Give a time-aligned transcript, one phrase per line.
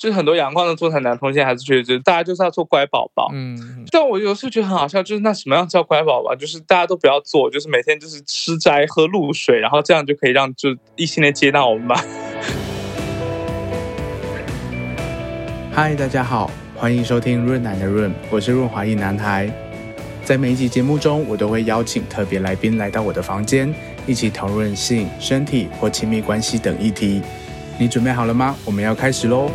[0.00, 3.30] 就是很多阳光的座谈男同性还是觉得，就是大家就是要做乖宝宝。
[3.34, 6.34] 嗯，但我有时候觉得很好笑，就是那什么样叫乖宝宝？
[6.34, 12.00] 就是大家都不要做，就是每天就是吃斋喝露水，然后这样就可以让就异性恋接纳我们吧。
[15.70, 19.52] 嗨，大家好，欢迎收听润男的润，我是润滑一男孩。
[20.24, 23.70] 在每一集节目中，我都会邀请特别来宾来到我的房间，
[24.06, 27.20] 一起讨论性、身体或亲密关系等议题。
[27.78, 28.56] 你准备好了吗？
[28.64, 29.50] 我们要开始喽！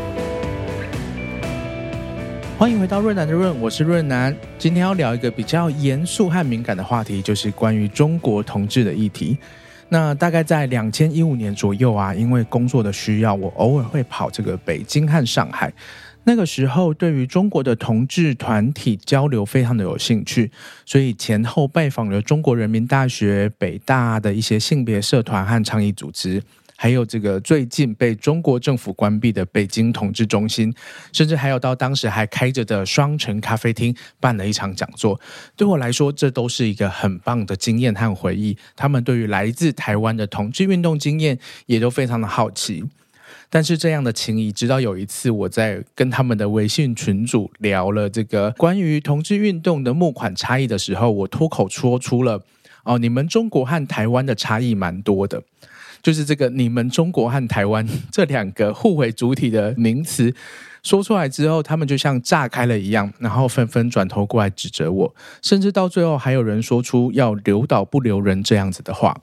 [2.57, 4.33] 欢迎回到润南的润，我是润南。
[4.57, 9.37] 今天要聊一个比较严肃和敏感的话题，就是关于中国同志的议题。
[9.89, 15.71] 那大概在两千一五年左右啊，因为工作的需要，我偶尔会跑这个北京和上海。
[16.23, 20.49] 那个时候，对于中国的同志团体交流非常的有兴趣，
[20.85, 26.41] 所以前后拜访了中国人民大学、北大的一些性别社团和倡议组织。
[26.85, 30.71] 还有这个最近被中国政府关闭的北京同志中心，
[31.11, 35.19] 甚至还有到当时还开着的双城咖啡厅办了一场讲座。
[35.55, 38.55] 对我来说，这都是一个很棒的经验和回忆。
[38.75, 42.83] 他们对于来自台湾的同志运动经验也都非常的好奇。
[43.49, 52.45] 但是这样的情谊，直到有一次我在跟他们的微信群组聊了这个关于同志运动的募款差异的时候，我脱口说出了
[52.85, 55.41] ：“哦，你们中国和台湾的差异蛮多的。”
[56.05, 60.31] 就是这个，你们中国和台湾 这两个互为主体的名词
[60.83, 69.19] 说出来之后，他们就像炸开了一样，然后纷纷转头过来指责我，甚至到最后还有人说出要留岛不留人这样子的话。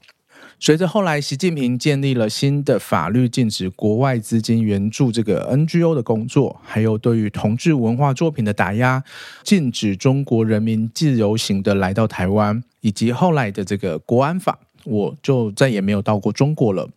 [0.58, 9.05] 随着后来习近平建立了新的法律，禁止国外资金援助这个 NGO 的工作，还有对于同志文化作品的打压，
[9.44, 14.58] 禁止中国人民自由行的来到台湾，以及后来的这个国安法。
[14.84, 16.88] 我就再也没有到过中国了。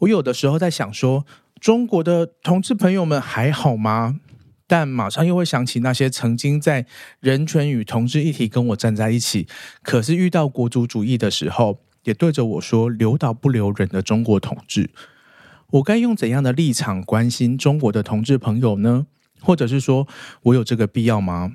[0.00, 1.24] 我有的时候在想说，
[1.60, 4.20] 中国的同志朋友们还好吗？
[4.66, 6.86] 但马上又会想起那些曾经在
[7.20, 9.46] 人权与同志议题跟我站在一起，
[9.82, 14.90] 可是遇到国族主义的时候，也对着我说“留岛不留人”的中国同志。
[15.70, 19.06] 我该用怎样的立场关心中国的同志朋友呢？
[19.40, 20.08] 或者是说
[20.42, 21.52] 我有这个必要吗？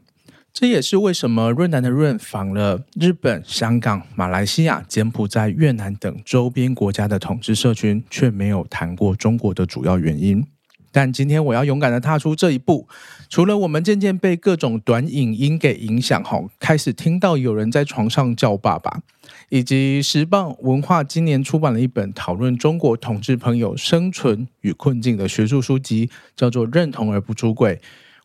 [0.53, 10.45] 这也是为什么润南的润访了日本、香港、马来西亚、柬埔寨、越南等周边国家的统治社群，却没有谈过中国的主要原因。
[10.91, 12.85] 但今天我要勇敢地踏出这一步。
[13.29, 19.01] 除了我们渐渐被各种短影音给影响，后开始听到有人在床上叫爸爸，
[19.47, 27.75] 以及时报文化今年出版了一本讨论中国统治朋友生存与困境的学术书籍，叫做《认同而不出柜》。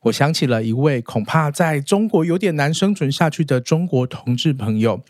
[0.07, 5.01] 我想起了一位恐怕在中国有点难生存下去的中国同志朋友，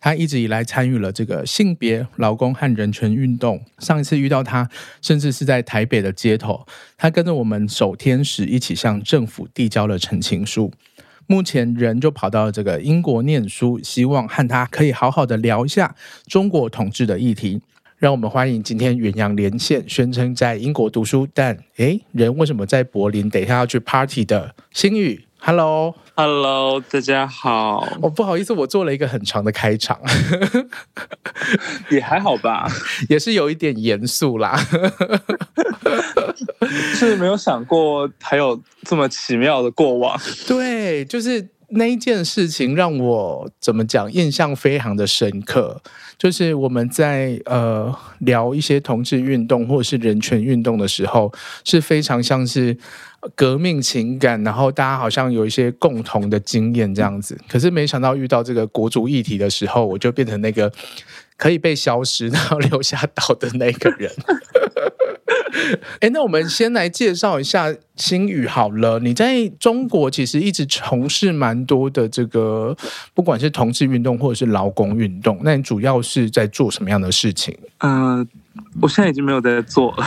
[0.00, 3.64] 他一直以来参与了这个性别、劳工和人权运动。
[3.78, 4.68] 上一次遇到他，
[5.00, 6.66] 甚至是在台北的街头，
[6.96, 10.72] 他跟着我们守天使一起向政府递交了陈情书。
[11.28, 15.94] 目前人就跑到这个英国念书，希望和他可以好好的聊一下
[16.26, 17.62] 中国同志的议题。
[18.02, 23.30] 让我们欢迎今天远洋连线，宣称在英国读书，但诶，人为什么在柏林？
[23.30, 27.86] 等一下要去 party 的星宇，Hello，Hello，大家好。
[28.02, 30.00] 哦，不好意思，我做了一个很长的开场，
[31.92, 32.68] 也还好吧，
[33.08, 34.58] 也是有一点严肃啦。
[36.94, 40.20] 是没有想过还有这么奇妙的过往。
[40.48, 41.50] 对，就是。
[41.74, 45.80] 那一件事情让我怎么讲，印象非常的深刻，
[46.22, 51.32] 就是我们在呃聊一些同志运动或者是人权运动的时候，
[51.64, 52.76] 是非常像是
[53.34, 57.36] 革命情感，然后大家好像有一些共同的经验这样子。
[57.48, 60.72] 可是没想到遇到这个国足议题的时候，我就变成那个
[61.36, 64.08] 可以被消失然后留下岛的那个人。
[66.00, 68.98] 哎，那我们先来介绍一下星宇好了。
[69.00, 72.74] 你在中国其实一直从事蛮多的这个，
[73.12, 75.38] 不管是同志运动或者是劳工运动。
[75.42, 77.56] 那你主要是在做什么样的事情？
[77.78, 78.26] 嗯、呃，
[78.80, 80.06] 我现在已经没有在做了。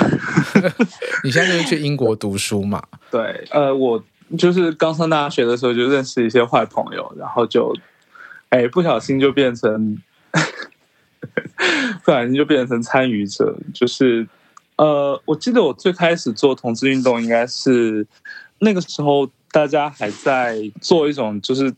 [1.24, 2.82] 你现在就是去英国读书嘛？
[3.12, 4.04] 对，呃，我
[4.38, 7.72] 就是刚上大学的时候就认识一些坏朋友，然后就
[8.50, 10.02] 哎不小心就变成，
[12.04, 14.28] 不小心就变成参与者，就是。
[14.78, 18.06] 呃，我记得我最开始做同志运动，应该是
[18.60, 21.74] 那个时候大家还在做一种就是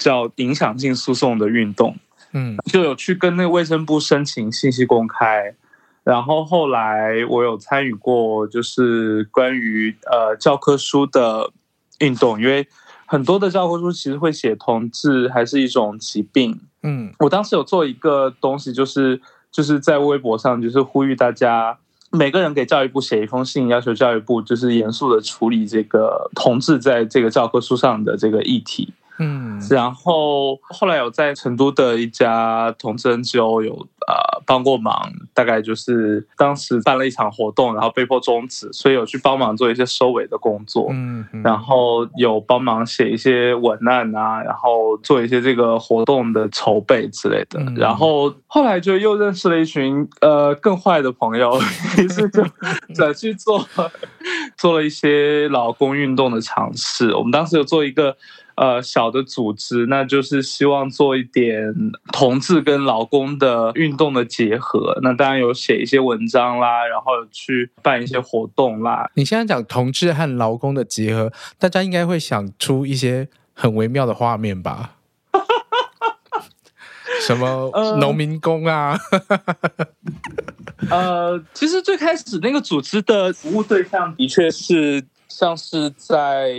[0.00, 1.96] 叫影响性诉讼的运动，
[2.32, 5.54] 嗯，就有去跟那个卫生部申请信息公开，
[6.02, 11.52] 然后后来我有参与过，就是关于呃教科书的
[12.00, 12.66] 运动，因为
[13.06, 19.20] 很多的教科书其实会写同志还是一种疾病，嗯，我当时有做一个东西，就是
[19.52, 21.78] 就是在微博上就是呼吁大家。
[22.10, 28.92] 每个人给教育部写一封信，要求教育部就是严肃的处理这个同志在这个教科书上的这个议题。
[29.20, 51.60] 嗯，然后后来有在成都的一家同志 NGO 有呃帮过忙，大概就是当时办了一场活动，然后被迫终止，所以有去帮忙做一些收尾的工作，嗯，嗯然后有帮忙写一些文案啊，然后做一些这个活动的筹备之类的，嗯、然后后来就又认识了一群呃更坏的朋友，
[51.98, 52.42] 于是就
[52.94, 53.62] 转去做
[54.56, 57.14] 做了一些劳工运动的尝试。
[57.14, 58.16] 我们当时有做一个。
[58.60, 61.74] 呃，小的组织，那就是希望做一点
[62.12, 64.98] 同志跟劳工的运动的结合。
[65.02, 69.10] 那当然有写一些文章啦，然后有去办一些活动啦。
[69.14, 74.96] 你现在讲同志和劳工的结合，大家应该会想出一些很微妙的画面吧？
[77.26, 78.94] 什么农民工啊？
[80.90, 86.52] 呃，其实最开始那个组织的服务对象的确是像是在。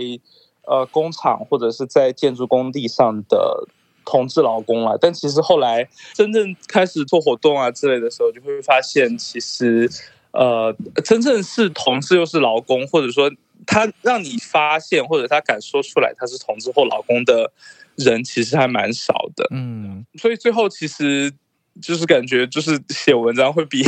[0.66, 3.66] 呃，工厂或者是在建筑工地上的
[4.04, 9.90] 同志劳工啊，但其实后来真正开始做活动啊之类的时候，就会发现，其实
[10.32, 10.74] 呃，
[11.04, 13.30] 真正是同志又是劳工，或者说
[13.66, 17.52] 他让你发现或者他敢说出来他是同志或劳工的
[17.96, 19.48] 人，其实还蛮少的。
[19.50, 21.32] 嗯，所以最后其实。
[21.80, 23.82] 就是感觉，就是写文章会比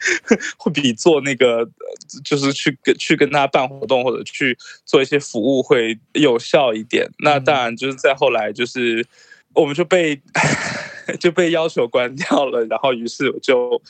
[0.56, 1.68] 会比做那个，
[2.24, 7.08] 就是去跟去跟他办活动或者去做一些服务会有效一点。
[7.18, 9.06] 那当然，就是再后来，就是
[9.54, 10.20] 我们就被
[11.20, 12.64] 就被要求关掉了。
[12.66, 13.80] 然后，于是我就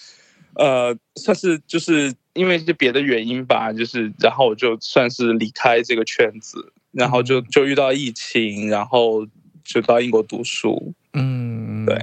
[0.55, 9.27] 呃，算是就是因为一些别的原因吧，就是然后我就算是离开这个圈子，然后就就遇到疫情，然后
[9.65, 10.93] 就到英国读书。
[11.13, 11.97] 嗯，对。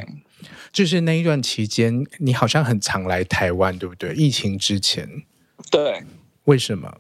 [0.76, 4.14] 就是那一段期间，你好像很常来台湾，对不对？
[4.14, 5.24] 疫情之前，
[5.72, 6.04] 对，
[6.44, 6.98] 为什么？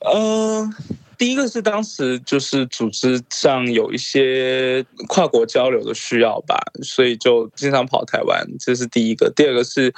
[0.00, 0.74] 嗯，
[1.16, 9.32] 第一个是当时就是组织上有一些跨国交流的需要吧，所以就经常跑台湾，这是第一个。
[9.36, 9.94] 第二个是，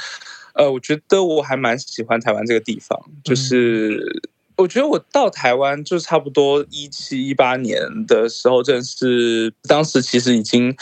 [0.53, 4.21] 呃，我觉得我还蛮喜欢台湾这个地方，就是。
[4.59, 10.77] 嗯我觉得我到台湾就差不多一七一八年的时候，正是当时其实已经，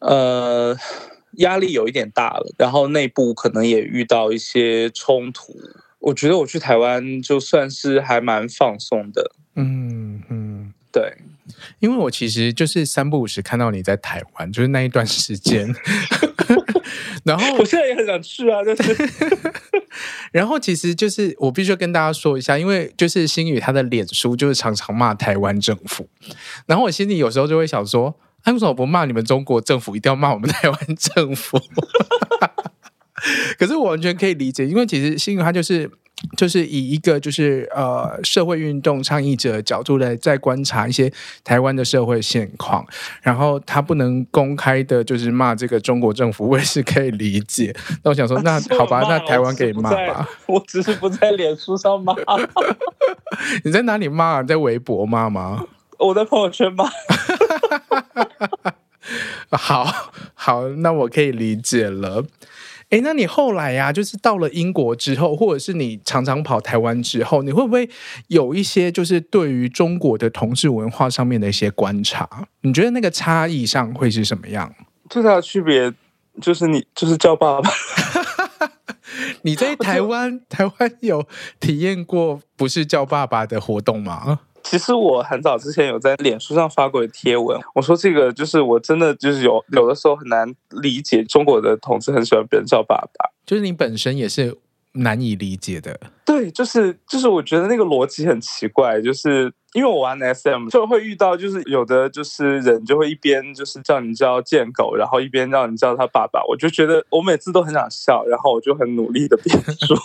[0.00, 0.76] 呃，
[1.34, 5.56] 压力有一点大了，然后内部可能也遇到一些冲突。
[6.00, 9.30] 我觉得我去台湾就算是还蛮放松的。
[9.54, 11.16] 嗯嗯，对，
[11.78, 15.72] 因为我其实就是三不五时看到你在台湾，就是那一段时间。
[17.24, 19.08] 然后我现在也很想去啊，就是，
[20.32, 26.08] 然后其实就是我必须跟大家说一下，因为就是星宇他的脸书就是常常骂台湾政府，
[26.66, 31.60] 然后我心里有时候就会想说，哎，为什么不骂你们中国政府，一定要骂我们台湾政府？
[33.58, 35.90] 可是我完全可以理解，因为其实星宇他就是。
[36.36, 41.12] 就是以一个就是呃社会运动倡议者角度来在观察一些
[41.44, 42.86] 台湾的社会现况，
[43.22, 47.74] 然后他不能公开的就是骂这个中国政府，我也是可以理解。
[48.02, 50.28] 那我想说，那好吧，那台湾可以骂吧。
[50.46, 52.14] 我只是不在脸书上骂。
[53.64, 54.42] 你在哪里骂？
[54.42, 55.64] 在微博骂吗？
[55.98, 56.84] 我在朋友圈骂。
[59.50, 59.84] 好
[60.34, 62.24] 好，那我可以理解了。
[62.92, 67.88] 哎，那你后来呀、啊，就是到了英国之后，或者是你常常跑台湾之后，你会不会
[68.28, 72.28] 有一些就是对于中国的同志文化上面的一些观察？
[72.60, 74.74] 你觉得那个差异上会是什么样？
[75.08, 75.90] 最大的区别
[76.42, 77.70] 就是你就是叫爸爸。
[79.40, 81.26] 你在台湾台湾有
[81.58, 84.40] 体验过不是叫爸爸的活动吗？
[84.64, 94.56] 其实我很早之前有在脸书上发过贴文，我说这个就是我真的就是有有的时候很难理解中国的同志很喜欢别人叫爸爸，就是你本身也是
[94.92, 95.98] 难以理解的。
[96.24, 109.96] 对，就是就是我觉得那个逻辑很奇怪，就是因为我玩 SM 就会遇到，就是有的就是人就会一边就是叫你叫贱狗，然后一边让你叫他爸爸，我就觉得我每次都很想笑，然后我就很努力的辩说。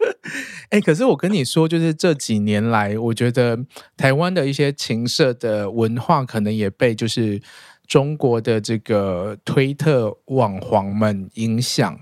[0.70, 3.58] 哎、可是我跟你说，就是这几年来，我觉得
[3.96, 7.40] 台湾的一些情色的文化，可能也被就是
[7.86, 12.00] 中国的这个推特网黄们影响，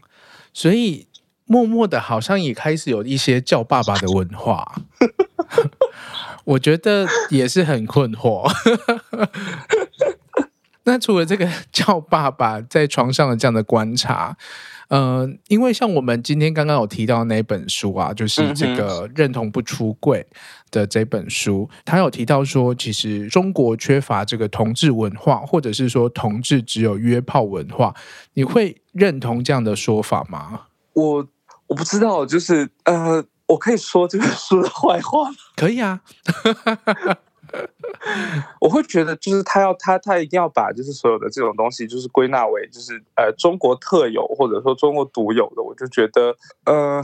[0.53, 1.09] 所以
[1.45, 4.83] 默默的，好像也开始有一些叫爸爸的文化。
[6.45, 8.49] 我觉得也是很困惑。
[10.85, 14.37] 那除了这个叫爸爸在床上的这样的观察。
[14.89, 20.27] 呃，因为像我们今天刚刚有提到那本书啊，就是这个认同不出柜
[20.71, 27.95] 的这本书，他有提到说，其实中国缺乏这个同志文化，或者是说同志只有约炮文化，
[28.33, 30.63] 你会认同这样的说法吗？
[30.95, 31.29] 我
[31.67, 35.37] 我不知道，就是呃，我可以说这个书的坏话吗？
[35.55, 36.01] 可以啊。
[38.61, 45.63] 我会觉得，就是他要他他一定要把就是所有的这种东西，就是归纳为就是呃中国特有或者说中国独有的。
[45.63, 47.03] 我就觉得，呃，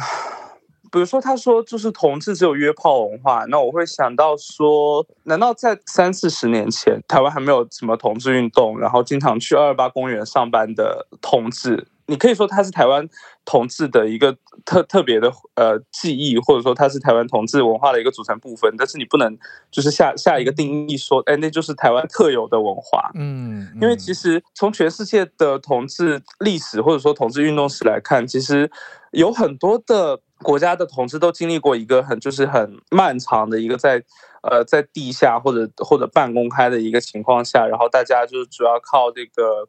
[0.91, 11.87] 比如说他说就是同志只有约炮文化，那我会想到说，难道在三四十年前，台湾还没有什么同志运动，然后经常去二二八公园上班的同志？
[12.07, 13.09] 你可以说它是台湾
[13.45, 18.75] 同志的一个特特别的呃记忆，或者说它是台湾同志文化的一个组成部分。
[18.77, 19.39] 但是你不能
[19.71, 23.11] 就是下下一个定义说，哎，那就是台湾特有的文化。
[23.15, 28.71] 嗯，因为其实从全世界的同志历史或者说同志运动史来看，其实
[29.13, 34.03] 有很多的国家的同志都经历过一个很就是很漫长的一个在
[34.43, 39.69] 呃在地下或者或者半公开的一个情况下，然后大家就是主要靠这个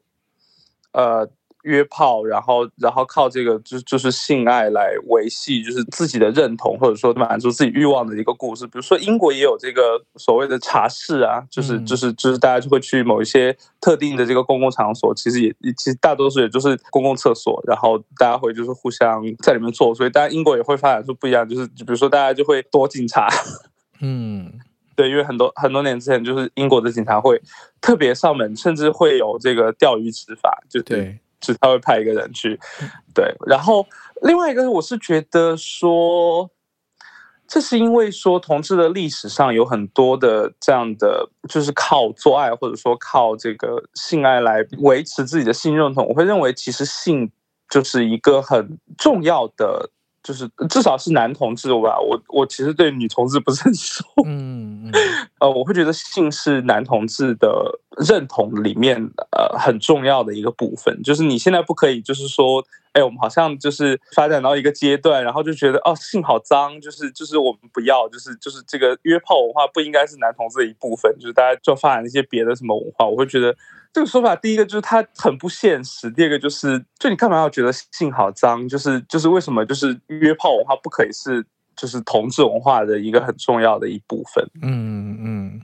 [0.92, 1.30] 呃。
[1.66, 8.64] 约炮，然后然后靠这个就就是性爱来维系，就是自己的认同，或者说满足自己欲望的一个故事。
[8.66, 19.92] 比如说英国也有这个所谓的茶室啊，就是就是就是大家就会去某一些特定的这个公共场所，其实也其实大多数也就是公共厕所，然后大家会就是互相在里面做。
[19.92, 23.28] 所以当然英国也会发展出不一样，就是比如说大家就会躲警察，
[24.00, 24.52] 嗯，
[24.94, 27.42] 对，因为很多很多年之前就是英国的警察会
[27.80, 31.18] 特别上门，甚至会有这个钓鱼执法，就对。
[31.52, 32.58] 是他会派一个人去，
[33.14, 33.34] 对。
[33.46, 33.86] 然后
[34.22, 36.50] 另外一个，我是觉得说，
[37.46, 46.06] 这是因为说同志的历史上有很多的这样的，就是靠做爱或者说靠这个性爱来维持自己的性认同。
[46.08, 47.30] 我会认为，其实性
[47.68, 49.90] 就是一个很重要的。
[50.26, 54.90] 就是至少是男同志吧，我我其实对女同志不是很熟，嗯，
[55.38, 57.78] 呃，我会觉得性是男同志的
[58.08, 58.96] 认同里面
[59.30, 61.00] 呃很重要的一个部分。
[61.04, 62.60] 就是你现在不可以，就是说，
[62.92, 73.54] 哎，我们好像就是发展到一个阶段，然后就觉得哦，性好脏，就是就是我们不要，就是就是这个约炮文化不应该是男同志的一部分，就是大家就发展一些别的什么文化，我会觉得。
[73.96, 78.68] 这个说法，第一个就是它很不现实，第二个就是，就你干嘛要觉得性好脏？
[78.68, 81.42] 就是就是为什么就是约炮文化不可以是
[81.74, 84.46] 就是同志文化的一个很重要的一部分？
[84.60, 85.62] 嗯嗯，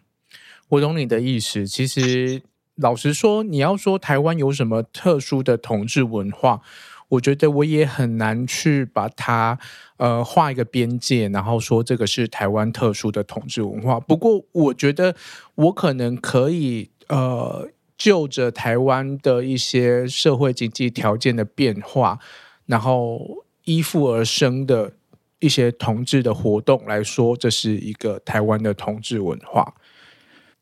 [0.70, 1.66] 我懂你的意思。
[1.66, 2.40] 其实
[2.76, 6.62] 老实说，你要说台湾有什么特殊的同志文化，
[7.08, 9.58] 我觉得我也很难去把它
[9.98, 14.00] 呃画一个边界，然后说这个是台湾特殊的同志文化。
[14.00, 15.14] 不过我觉得
[15.56, 17.68] 我可能可以呃。
[17.96, 22.18] 就着台湾的一些社会经济条件的变化，
[22.66, 24.92] 然后依附而生的
[25.38, 29.74] 一些同志的活动来说，这是一个台湾的同志文化。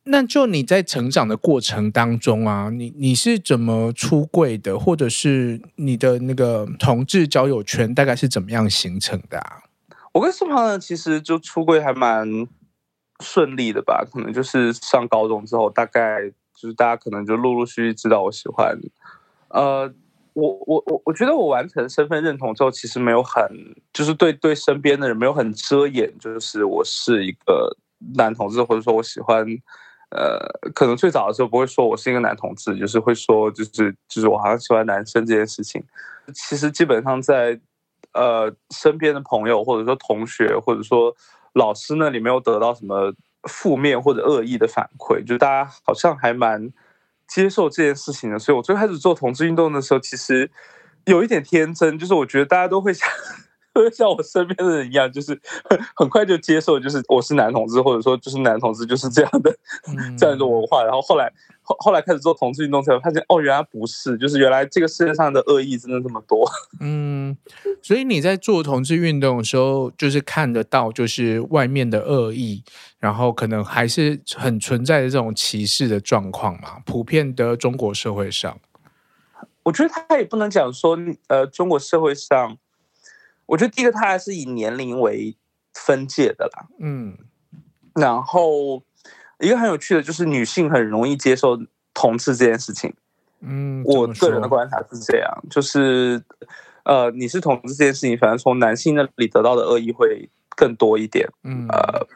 [0.05, 9.63] 那就你在成长的过程当中啊，你你是怎么出柜的，或者是你的那个同志交友圈大概是怎么样形成的啊？
[10.13, 12.47] 我跟苏庞呢，其实就出柜还蛮
[13.23, 16.33] 顺利的吧，可能就是上高中之后，大概。
[16.61, 18.79] 就是大家可能就陆陆续续知道我喜欢，
[19.49, 19.91] 呃，
[20.35, 23.43] 我我我我觉得我完成身份认同之后，其实没有很，
[23.95, 27.75] 就是对对身边的人没有很遮掩，就是我是一个
[28.15, 29.43] 男同志，或者说我喜欢，
[30.11, 30.39] 呃，
[30.75, 35.83] 可能最早的时候不会说我是一个男同志，就是会说就是就是我好像喜欢男生这件事情，
[36.35, 37.59] 其实基本上在
[38.13, 41.17] 呃身边的朋友或者说同学或者说
[41.55, 43.15] 老师那里没有得到什么。
[43.49, 46.73] 负面或者恶意的反馈，就大家好像还蛮
[47.27, 48.39] 接受这件事情的。
[48.39, 50.51] 所以我最开始做同志运动的时候，其实
[51.07, 53.09] 有一点天真，就是我觉得大家都会想，
[53.97, 55.39] 像我身边的人一样，就是
[55.95, 59.51] 很快就接受，就是我是男同志，或者说就是男同志就是这样的、
[59.89, 60.83] 嗯、这样一种文化。
[60.83, 66.45] 然后后来后后来开始做同志运动，才发现哦，原来不是，就是原来这个世界上的恶意真的这么多。
[66.81, 67.37] 嗯，
[67.81, 72.65] 所以你在做同志运动的时候，就是看得到，就是外面的恶意，
[72.99, 78.59] 然后可能还是很存在的这种歧视的状况嘛，普遍的中国社会上。
[79.63, 80.99] 我觉得他也不能讲说，
[81.29, 82.59] 呃，中国社会上。
[83.51, 85.37] 我觉得第一个，它还是以年龄为
[85.75, 86.69] 分界的啦。
[86.79, 87.19] 嗯，
[87.97, 88.81] 然后
[89.41, 91.59] 一个很有趣的就是女性很容易接受
[91.93, 92.95] 同志这件事情。
[93.41, 96.23] 嗯，我个人的观察是这样，就是
[96.85, 101.29] 呃，你是同志这件事情，反正从男性那里得到的恶意会更多一点。
[101.43, 102.07] 嗯，呃，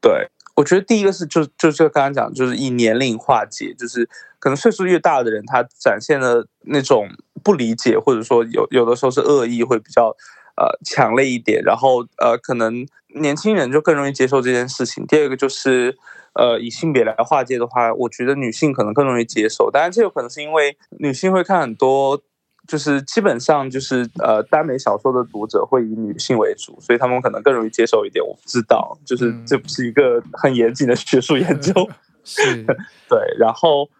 [0.00, 7.08] 对，我觉得第一个是就就就刚刚讲，就是以年龄化解，就是可能岁数越大的人，他展现的那种
[7.42, 10.14] 不理解，或者说有有的时候是恶意，会比较
[10.56, 11.62] 呃强烈一点。
[11.62, 15.06] 然后呃，可能年轻人就更容易接受这件事情。
[15.06, 15.96] 第二个就是
[16.34, 19.70] 呃，以性别来划界的话，我觉得女性可能更容易接受。
[19.70, 22.22] 当然，这有可能是因为女性会看很多。
[22.64, 28.24] 就是基本上就是呃，耽美小说的读者会以女性为主，所以他们可能更容易接受一点。
[28.24, 31.72] 我不知道，就是这不是一个很严谨的学术研究。
[31.74, 32.64] 嗯、是，
[33.10, 33.18] 对。
[33.36, 33.90] 然后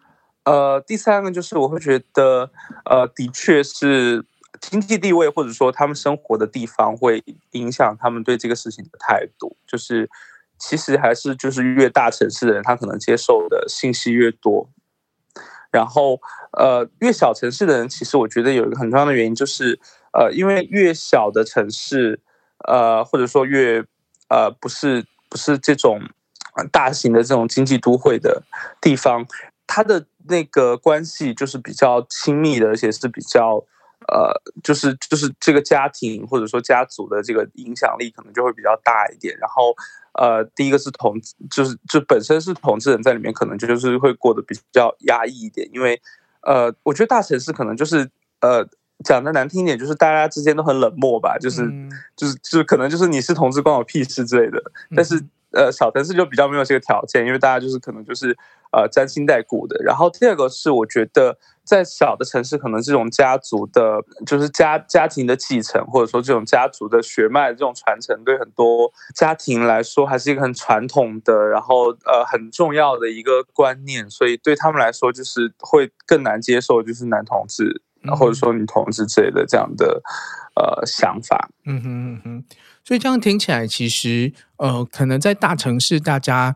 [0.45, 2.49] 呃，第三个就是我会觉得
[2.85, 4.23] 呃，的确是
[4.61, 9.55] 经济地位或者说他们生活的地方会影响他们对这个事情的态度。
[9.67, 10.09] 就是
[10.57, 14.69] 其实还是就是越大城市的人，他可能接受的信息越多。
[15.71, 16.19] 然后，
[16.51, 19.79] 呃，越小城市的人，其实我觉得有一个很重要的原因，就是，
[20.13, 22.19] 呃，因为越小的城市，
[22.67, 23.83] 呃，或者说越，
[24.29, 25.99] 呃，不是不是这种
[26.71, 28.43] 大型的这种经济都会的
[28.79, 29.25] 地方，
[29.65, 33.65] 它的那个关系就是比较亲密的，而且是比较，
[34.07, 34.33] 呃，
[34.63, 39.75] 就是就是这个家庭或者说家族的这个影响力可能就会比较大一点，然后。
[40.15, 41.19] 呃，第一个是同，
[41.49, 45.99] 就是就本身是同志人在里面，可能就就是会过得比较压抑一点，因为，
[46.41, 48.07] 呃，我觉得大城市可能就是，
[48.39, 48.63] 呃，
[49.03, 54.61] 讲的难听一点，就是大家之间都很冷漠吧，就是、嗯、就是就是可能就是你是同志关我屁事之类的，
[54.95, 55.19] 但是。
[55.55, 58.35] 呃，小城市就比较没有这个条件，因为大家就是可能就是
[58.73, 59.81] 呃沾亲带故的。
[59.83, 74.09] 然后第二个是，我觉得在小的城市，可能这种家族的，就是家家庭的继承，或者说这种家族的血脉这种传承，对很多家庭来说还是一个很传统的，然后呃很重要的一个观念。
[74.09, 77.81] 所以对他们来说，就是会更难接受，就是男同志，
[78.19, 80.01] 或者说女同志之类的这样的
[80.55, 81.49] 呃想法。
[81.65, 82.43] 嗯哼嗯哼。
[82.85, 86.53] 所以这样听起来，其实呃，可能在大城市，大家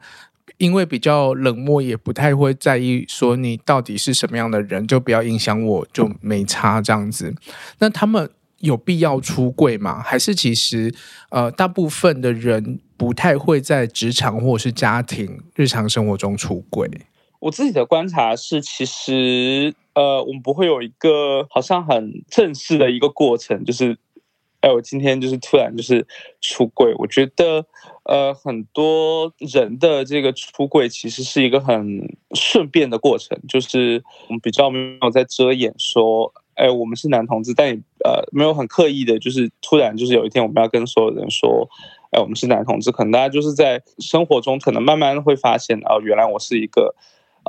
[0.58, 7.36] 因为比较冷漠，也不太会在意说你到底是什么样的人，就不要影响我，就没差这样子。
[7.80, 10.02] 那他们有必要出柜吗？
[10.02, 10.94] 还是其实
[11.30, 16.90] 呃，大部分的人不太会在职场或者是家庭日常生活中出柜？
[17.40, 23.98] 我自己的观察是，其实呃，我们不会有一个好像很正式的一个过程，就是。
[24.60, 26.08] 哎，我今天就是突然就是
[26.42, 27.64] 出柜，我觉得
[28.08, 41.70] 呃很多人的这个出柜其实是一个很顺便的过程，就是我们比较没有在遮掩说，哎，我们是男同志，但也呃没有很刻意的，就是突然就是有一天我们要跟所有人说，
[42.12, 46.96] 哎，我们是男同志，可能大家就是在生活中可能慢慢会发现，哦，原来我是一个。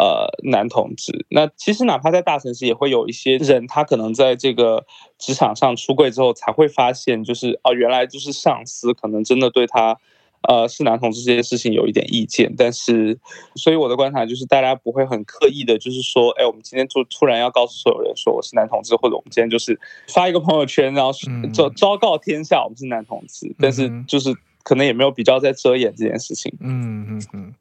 [0.01, 4.87] 呃，男同志，那其实哪怕在大城市，也会有一些人，他可能在这个
[5.18, 9.99] 职场上出柜之后，才会发现，就是哦，原来就是上司可能真的对他，
[10.42, 12.55] 呃，是男同志这件事情有一点意见。
[12.57, 13.18] 但是，
[13.57, 21.12] 所以我的观察就是，大家不会很刻意的，就是说，哎，我们今天就突然要告诉所有人说我是男同志，或者我们今天就是发一个朋友圈，然后
[21.53, 23.55] 昭昭告天下我们是男同志。
[23.59, 26.53] 但是，就是可能也没有比较在遮掩这件事情。
[26.61, 27.55] 嗯嗯嗯。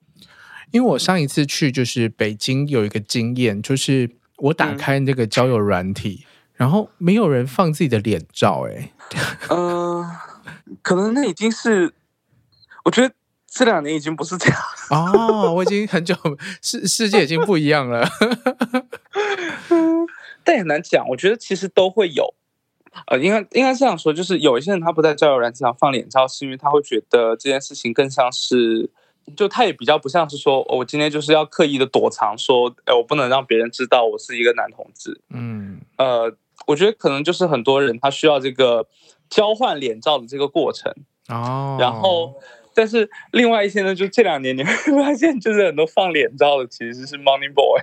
[0.72, 8.92] 因为我上一次去就是北京有一个经验，就是我打开那个交友软体，嗯、然后没有人放自己的脸照，哎，
[9.50, 10.04] 嗯，
[10.84, 11.94] 可能那已经是，
[12.88, 13.14] 我觉得
[13.46, 14.58] 这两年已经不是这样
[14.92, 16.16] 哦，我已经很久
[16.62, 18.08] 世世界已经不一样了，
[20.46, 22.34] 但也很难讲，我觉得其实都会有，
[23.08, 28.90] 呃，应该应该这样说，就是有一些人他不在交友软件上放脸照，是因为他会觉得这件事情更像是。
[29.36, 35.20] 就他也比较不像是说，我今天就是要刻意的躲藏，说，哎，我不能让别人知道我是一个男同志。
[35.32, 36.34] 嗯，呃，
[36.66, 38.88] 我觉得可能就是很多人他需要这个
[39.30, 40.94] 交换脸照的这个过程。
[41.28, 41.76] 哦。
[41.78, 42.36] 然后，
[42.78, 44.72] 但是另外一些呢，就这两年你会
[45.04, 47.82] 发现，就是很多放脸照的其实是 Money Boy。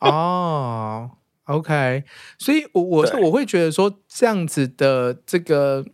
[0.00, 1.12] 哦
[1.44, 2.02] ，OK，
[2.36, 5.84] 所以我我是我会觉得说这样子的这个。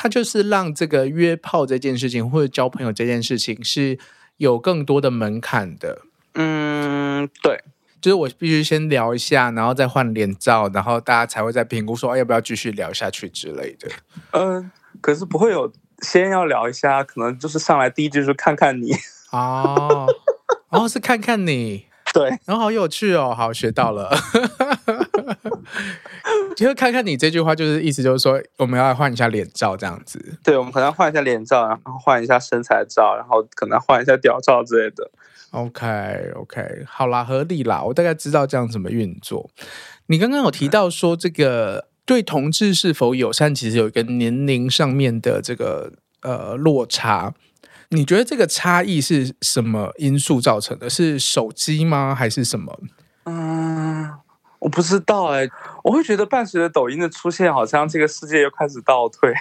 [0.00, 3.98] 他就是让这个约炮这件事情，或者交朋友这件事情是
[4.36, 6.02] 有更多的门槛的。
[6.34, 7.60] 嗯，对，
[8.00, 13.88] 就是我必须先聊一下，然后再换脸照，然后大家才会再评估说要不要继续聊下去之类的。
[14.30, 18.92] 嗯，可是不会有先要聊一下，可能就是上来第一句是看看你
[19.32, 20.06] 哦，
[20.70, 24.10] 然后是看看你，对，然后好有趣哦，好学到了。
[26.56, 30.38] 其 实看看你这句话，就是意思就是说，我们要换一下脸照这样子。
[30.42, 35.10] 对，我们可能要换一下脸照，然后换一下身材照，然后可能换一下屌照之类的。
[35.50, 39.48] OK OK，好啦，合理啦，我大概知道这样怎么运作。
[40.06, 45.92] 你刚刚有提到说，这个对同志是否友善，其实有一个年龄上面的这个
[46.22, 47.34] 呃落差。
[47.90, 50.88] 你觉得这个差异是什么因素造成的？
[50.88, 52.14] 是手机吗？
[52.14, 52.80] 还是什么？
[53.26, 54.10] 嗯，
[54.60, 55.50] 我不知道哎、欸。
[55.84, 59.34] 我会觉得伴随着抖音的出现，好像这个世界又开始倒退，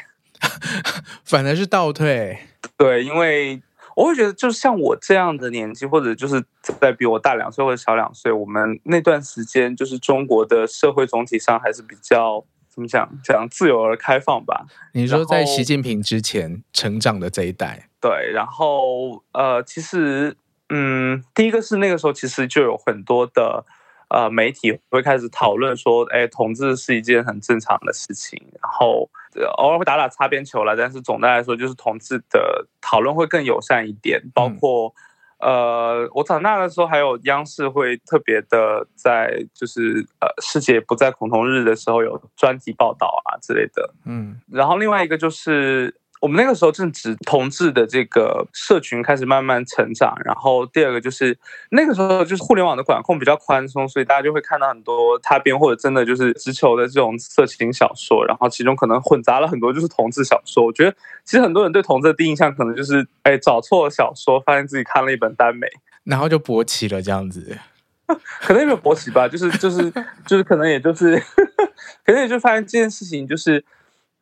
[1.23, 2.37] 反而是倒退。
[2.75, 3.61] 对，因为
[3.95, 6.43] 我会觉得，就像我这样的年纪，或者就是
[6.81, 12.43] 在比我大两岁或者小两岁，我们那段时间，就是中国的社会总体上还是比较。
[12.77, 13.09] 怎么讲？
[13.23, 14.67] 讲自由而开放吧。
[14.93, 18.31] 你说在习近平之前成长的这一代，对。
[18.31, 20.37] 然后呃，其实
[20.69, 23.65] 嗯，第一个是那个时候其实就有很多的
[24.09, 28.39] 呃媒体会开始讨论说，哎，同志是一件很正常的事情。
[28.61, 29.09] 然后
[29.57, 34.89] 偶尔会打打擦边球了，但是总的来说，就是同志的讨论会更友善一点，包括。
[34.89, 35.01] 嗯
[35.39, 43.93] 呃，我长大的时候，还有央视会特别的在，就是呃，世界不在恐同日的时候有专题报道啊之类的。
[44.05, 45.95] 嗯，然后另外一个就是。
[46.19, 51.37] 我们那个时候正值同志的这个社群开始慢慢成长，然后第二个就是
[51.69, 60.65] 那个时候就是互联网的管控比较宽松，所以大家就会看到很多擦边或者真的就是直球的这种色情小说，然后其中可能混杂了很多就是同志小说。
[60.65, 65.67] 我觉得其实很多人对同志的第一印象可能就是哎找错了小说，发现自己看了一本耽美，
[66.03, 67.57] 然后就勃起了这样子，
[68.41, 69.91] 可能也没有勃起吧，就是就是
[70.25, 71.15] 就是可能也就是
[72.03, 73.63] 可能也就发现这件事情就是。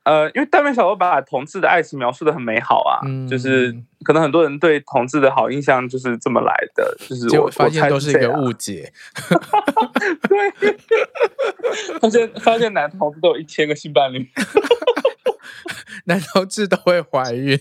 [0.05, 8.93] 呃，因为耽美小说把同志的爱情描述的很美好啊，嗯，就是可能很多人对同志的好印象就是这么来的，就是我发现都是一个误解。
[10.29, 10.77] 对，
[11.99, 14.29] 发现发现男同志都有一千个性伴侣，
[16.05, 17.59] 男同志都会怀孕。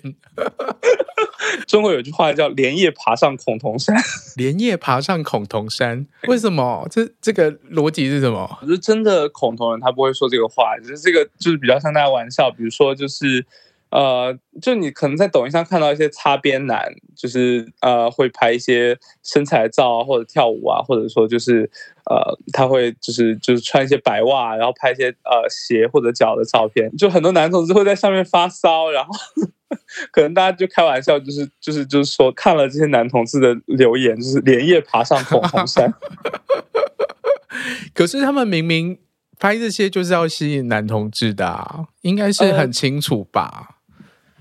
[1.67, 3.97] 中国有句话叫“连夜爬上孔同山”，
[4.37, 6.87] 连夜爬上孔同山，为什么？
[6.91, 8.59] 这这个逻辑是什么？
[8.63, 13.45] 就是真的孔同人他不会说这个话，就是这个就是比较像大家玩笑，比如说就是。
[13.95, 21.71] 呃，就你可能在抖音上看到一些擦边男，就是呃会拍一些身材照啊，或者跳舞啊，或者说就是
[22.11, 29.13] 呃他会就是就是穿一些白袜，然后拍一些呃鞋或者脚的照片，就很多男同志会在上面发骚，然后
[30.11, 35.95] 可能大家就开玩笑，就是就是就是说看了这些男同志的留言，就是连夜爬上恐红山。
[37.95, 38.99] 可是他们明明
[39.39, 43.69] 拍这些就是要吸引男同志的啊，应该是很清楚吧？
[43.69, 43.74] 呃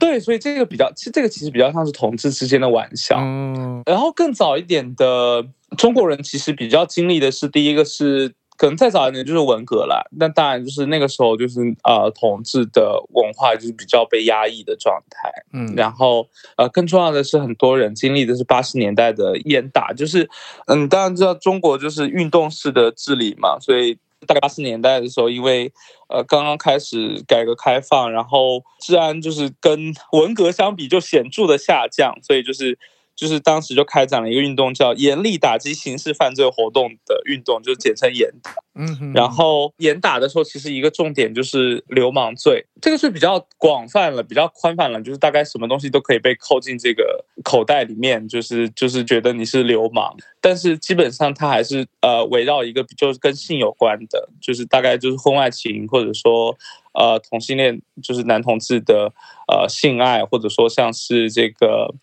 [0.03, 3.15] 对，所以这个比较，其实这个其实比较像是同志之间的玩笑。
[3.19, 5.45] 嗯，然后更早一点的
[5.77, 15.31] 中国人其实比较经历的是，第一个是可能再早一点就是文革了，那当然就是那个时候就是呃同志的文化就是比较被压抑的状态。
[15.53, 20.29] 嗯，然后呃更重要的是，很多人经历的是八十年代的严打，就是
[20.67, 23.97] 嗯，当然知道中国就是运动式的治理嘛，所以。
[24.23, 25.71] 大概八十年代的时候，因为
[26.09, 32.77] 呃刚刚开始改革开放，然后治安就是跟文革相比就显著的下降，所以就是。
[33.15, 38.51] 就是当时就开展了一个运动，叫严厉打击刑事犯罪活动的运动，就是简称严打。
[38.75, 39.13] 嗯哼。
[39.13, 50.15] 然后严打的时候，其实一个重点就是流氓罪，这个是比较广泛了，比较宽泛了，就是大概什么东西都可以被扣进这个口袋里面，就是就是觉得你是流氓。
[50.41, 56.57] 但是基本上它还是呃围绕一个就是跟性有关的，就是大概就是婚外情，或者说
[56.93, 59.13] 呃同性恋，就是男同志的
[59.47, 61.93] 呃性爱，或者说像是这个。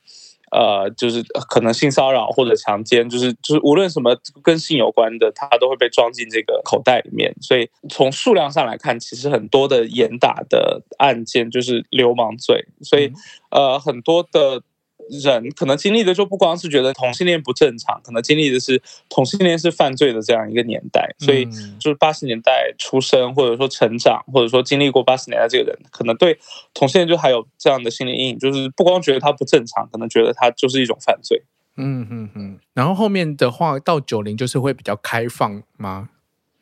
[0.50, 7.34] 呃，就是可能性骚扰或者强奸，就是就是无论什么跟性有关的，它都会被装进这个口袋里面。
[7.40, 12.66] 所以从数量上来看，其实很多的严打的案件就是流氓罪。
[12.82, 13.12] 所以
[13.50, 14.62] 呃，很多的。
[15.08, 21.14] 人可能经历的就不光是觉得同性恋不正常，可能经历的是同性恋是犯罪的这样一个年代。
[21.18, 21.44] 所以，
[21.78, 26.38] 就是八十年代出生或者说成长，或者说经历过八十年代这个人，可能对
[26.74, 31.42] 同性恋就还有这样的心理阴影，就是不光觉得他不正常，可能觉得他就是一种犯罪。
[31.76, 32.58] 嗯嗯嗯。
[32.74, 36.10] 然后后面的话到九零就是会比较开放吗？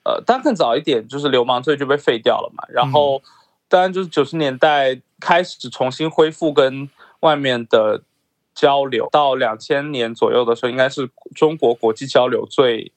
[0.05, 2.65] 呃，当然更早一点就是流氓罪就被废掉了嘛。
[2.69, 3.23] 然后
[3.69, 6.89] 当然就是九十年代开始重新恢复跟
[7.21, 8.03] 外面的。
[8.59, 12.91] 交流到两千年左右的时候，应该是中国国际交流最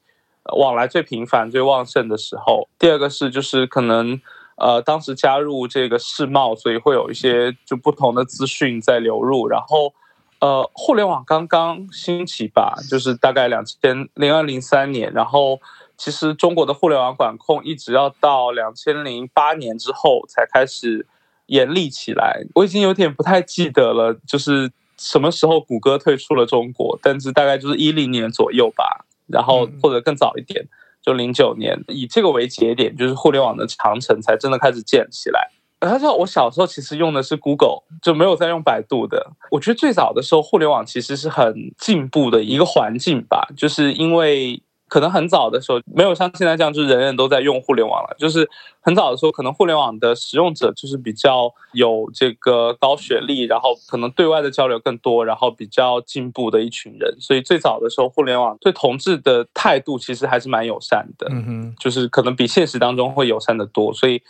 [0.58, 2.68] 往来最频繁、最旺盛的时候。
[2.80, 4.20] 第二个是，就是可能
[4.56, 9.48] 呃，当时加入这个世贸，所以会有一些就不同的资讯在流入。
[9.48, 9.94] 然后
[10.40, 15.14] 呃，互联网刚刚兴起吧，就是大概两千零二零三年。
[15.14, 15.62] 然后
[15.96, 21.06] 其实中国的互联网管控一直要到两千零八年之后才开始
[21.46, 22.42] 严厉起来。
[22.56, 24.72] 我已经有点不太记得了，就是。
[25.02, 27.00] 什么时候谷歌退出了中国？
[27.02, 30.64] 但是大概就是一零年左右吧，然后或者更早一点，
[31.02, 35.50] 就零九年，以这个为节点，就是互联网的长城才真的开始建起来。
[35.80, 39.32] 他说我小时候其实用的是 Google，就没有在用百度的。
[39.50, 44.62] 我觉得最早的时候，互联网其实是很进步的一个环境吧，就是因为。
[44.92, 48.16] 可能很早的时候没有像现在这样，就是人人都在用互联网了。
[48.20, 48.50] 就是
[48.82, 57.16] 很早的时候，可能互联网的使用者就是比较有这个高学历，然后可能对外的交流更多，然后比较进步的一群人。
[57.22, 61.26] 所以最早的时候，互联网对同志的态度其实还是蛮友善的。
[61.32, 63.94] 嗯哼，就是可能比现实当中会友善的多。
[63.94, 64.22] 所以，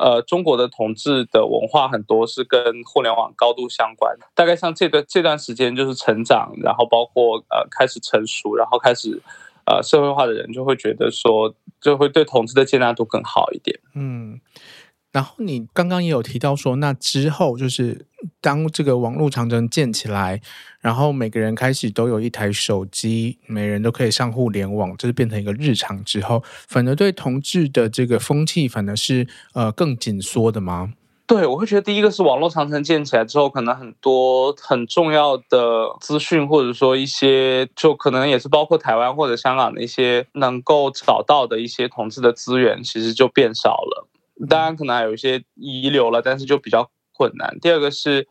[0.00, 4.26] 呃，中国的同志的文化很多是跟互联网高度相关的。
[4.34, 9.22] 大概像这段这段时间就是成长，然后包括呃开始成熟，然后开始。
[9.66, 13.78] 呃，社会化的人就会觉得说，就会对同志的接纳度更好一点。
[13.94, 14.40] 嗯，
[15.12, 18.06] 然后你刚刚也有提到说，那之后就是
[18.40, 20.40] 当这个网络长城建起来，
[20.80, 30.94] 然后每个人开始都有一台手机，每人都可以上互联网，这是变成一个日常之后，反而对同志的这个风气，反而是呃更紧缩的吗？
[31.30, 44.08] 对，我会觉得第一个是网络长城建起来之后，可能很多很重要的资讯，或者说一些，就可能也是包括台湾或者香港的一些能够找到的一些同志的资源，其实就变少了。
[44.48, 47.56] 当然，可能还有一些遗留了，但是就比较困难。
[47.60, 48.26] 第二个是，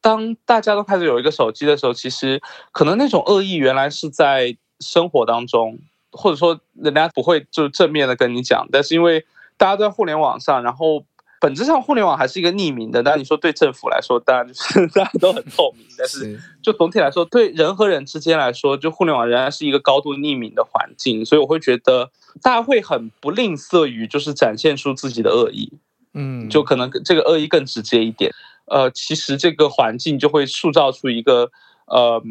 [0.00, 2.40] 当大家都开始有一个手机的时候，其实
[2.72, 5.78] 可能那种恶意原来是在生活当中，
[6.10, 9.26] 或者说人家不会就正面的跟你讲，但是因为
[9.58, 11.04] 大家都在互联网上，然后。
[11.40, 13.02] 本质上，互联网还是一个匿名的。
[13.02, 15.86] 但你说对政府来说，当然就是 大家都很透明。
[15.96, 21.24] 但是，就总体来说，对人和人之间来说，就互联网仍然是一个高度匿名的环境。
[21.24, 22.10] 所以，我会觉得
[22.42, 25.72] 大家会很不吝啬于就是展现出自己的恶意。
[26.12, 28.30] 嗯，就可能这个恶意更直接一点。
[28.66, 31.50] 呃，其实这个环境就会塑造出一个
[31.86, 32.22] 呃，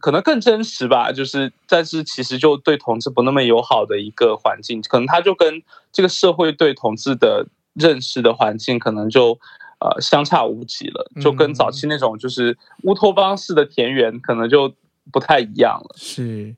[0.00, 1.10] 可能更真实吧。
[1.10, 4.80] 就是，但是其实就对同志不那么友好的一个环境。
[4.82, 5.60] 可能它就跟
[5.92, 7.48] 这个社会对同志的。
[7.74, 9.38] 认识的环境可能就
[9.80, 14.72] 呃相差无几了，就跟早期那种就是乌托邦式的田园可能就
[15.12, 15.94] 不太一样了。
[15.96, 16.54] 是，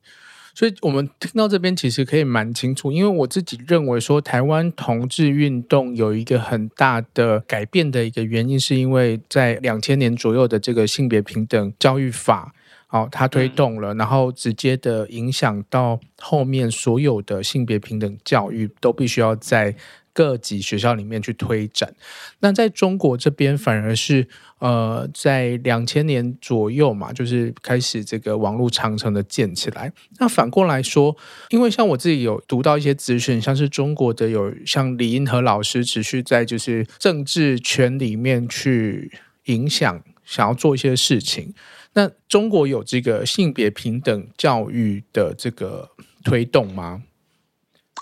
[0.55, 12.55] 所以我们听到这边其实可以蛮清楚，因为我自己认为说台湾同志运动有一个很大的改变的一个原因，是因为在两千年左右的这个性别平等教育法，
[12.87, 19.75] 好，它推动了，然后直接的影响到后面所有的性别平等教育都必须要在。
[20.17, 21.95] 各级学校里面去推展，
[22.41, 24.27] 那在中国这边反而是
[24.61, 29.93] 呃，在两千年左右嘛，就是开始这个网络长城的建起来。
[30.19, 31.15] 那反过来说，
[31.51, 39.13] 因为像我自己有读到一些资讯，像是中国的有像李银河老师持续在就是政治圈里面去
[39.45, 41.53] 影响，想要做一些事情。
[41.93, 45.91] 那中国有这个性别平等教育的这个
[46.25, 47.03] 推动吗？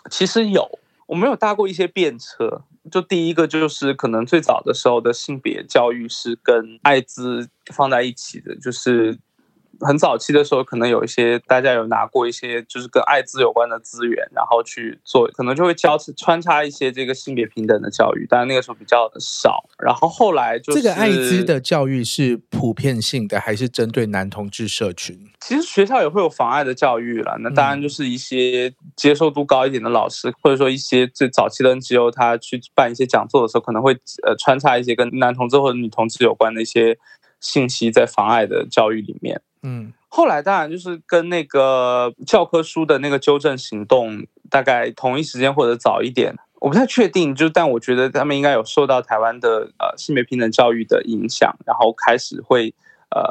[0.09, 0.79] 其实有。
[1.07, 9.19] 我没有搭过一些便车，就第一个就是可能最早的时候的性别教育是跟艾滋放在一起的，就是。
[9.81, 19.65] 很早期的时候，可能有一些大家有拿过一些就是跟艾滋有关的资源，然后去做，可能就会交穿插一些这个性别平等的教育，但那个时候比较少。
[19.79, 25.19] 然后后来就是这个艾滋的教育是普遍性的，还是针对男同志社群？
[25.41, 33.93] 其实学校也会有妨碍的教育了，那当然就是一些接受度高一点的老师，或者说一些最早期的 NGO，他去办一些讲座的时候，可能会
[34.27, 36.97] 呃穿插一些跟男同志或者女同志有关的一些
[37.45, 39.41] 信息在妨碍的教育里面。
[39.63, 52.75] 嗯，后来当然就是跟那个教科书的那个纠正行动大概同一时间或者早一点，我不太确定，就但我觉得他们应该有受到台湾的呃性别平等教育的影响，然后开始会。
[53.14, 53.22] 呃，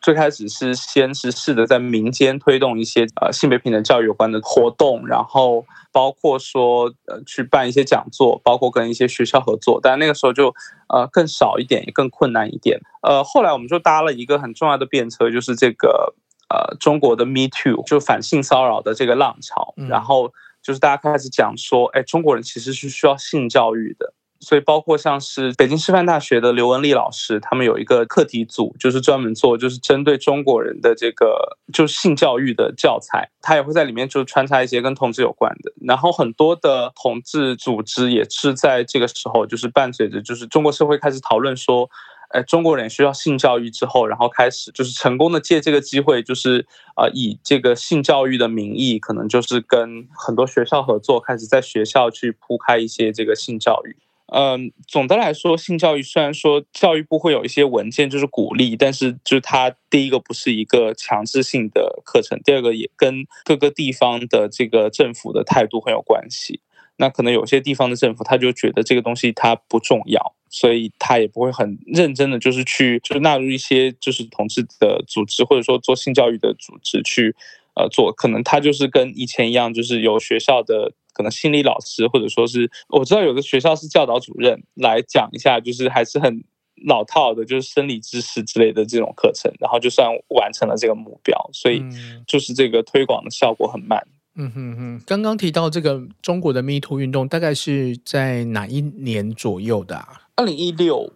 [0.00, 10.54] 最开始是先是试着在民间推动一些呃性别平等教育有关的活动，然后包括说呃去办一些讲座，包括跟一些学校合作，但那个时候就
[10.88, 12.80] 呃更少一点，也更困难一点。
[13.02, 16.14] 呃，后来我们就搭了一个很重要的便车，就是这个
[16.48, 24.14] 呃中国的 Me Too，就反性骚扰的这个浪潮，然后就是大家开始讲说，哎，中国人其实是需要性教育的。
[24.40, 35.72] 所以，包括像是北京师范大学的刘文丽老师，他们有一个课题组，就是专门做就是针对中国人的这个就是性教育的教材，他也会在里面就穿插一些跟同志有关的。
[35.80, 41.90] 然后很多的同志组织也是在这个时候，就是伴随着就是中国社会开始讨论说，
[42.28, 53.96] 哎，中国人需要性教育之后，然后开始就是成功的借这个机会，就是啊，以这个性教育的名义，可能就是跟很多学校合作，开始在学校去铺开一些这个性教育。
[54.30, 66.60] 嗯，总的来说，性教育虽然说教育部会有一些文件就是鼓励，但是就是它第一个不是一个强制性的课程，第二个也跟各个地方的这个政府的态度很有关系。
[66.98, 77.34] 那可能有些地方的政府他就觉得这个东西它不重要，所以他也不会很认真的就是去就纳入一些就是同志的组织或者说做性教育的组织去
[77.74, 86.44] 呃做，可能他就是跟以前一样，就是有学校的可能心理老师或者说是我知道有的学校是教导主任来讲一下，就是还是很
[86.86, 91.82] 老套的，就是生理知识之类的这种课程，然后就算完成了这个目标，所以
[92.24, 94.06] 就是这个推广的效果很慢。
[94.36, 100.28] 嗯哼哼，刚刚提到这个中国的 Me Too 运动，大概是在哪一年左右的啊？
[100.36, 101.12] 二零一六，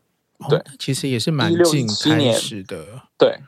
[0.50, 2.84] 对，其实也是蛮近开始的。
[3.16, 3.38] 对，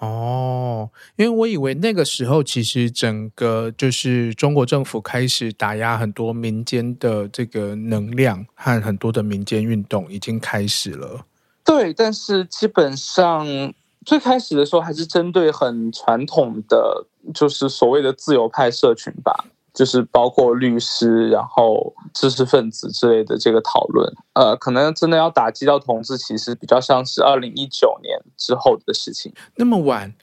[0.00, 11.24] 哦，因为我以为那个时候其实整个就是中国政府开始打压很多民间的这个能量和很多的民间运动已经开始了。
[11.64, 13.72] 对，但是基本上。
[14.06, 19.44] 最开始的时候还是针对很传统的，就是所谓的自由派社群吧，
[19.80, 24.12] 就是包括律师、然后知识分子之类的这个讨论。
[24.34, 29.32] 呃，可能真的要打击到同志，其实比较像是二零一九年之后的事情。
[29.56, 30.14] 那么晚，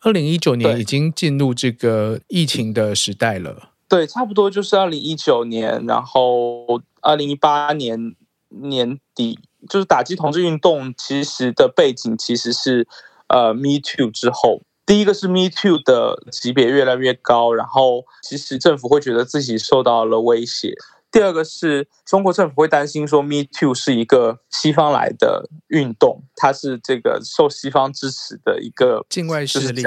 [0.00, 3.70] 二零一九年已经进入这个疫情的时代了。
[3.88, 8.16] 对，差不多就是二零一九年，然后二零一八年
[8.48, 9.38] 年底，
[9.70, 12.88] 就是打击同志运动，其实的背景其实是。
[13.26, 20.74] 呃，Me Too 之后，第一个是 Me Too 的级别越来越高，然后其实政府会觉得自己受到了威胁。
[21.14, 29.84] 第二个是中国政府会担心说 Me Too 是一个西方来的运动，它是这个受西方支持的一个境外势力。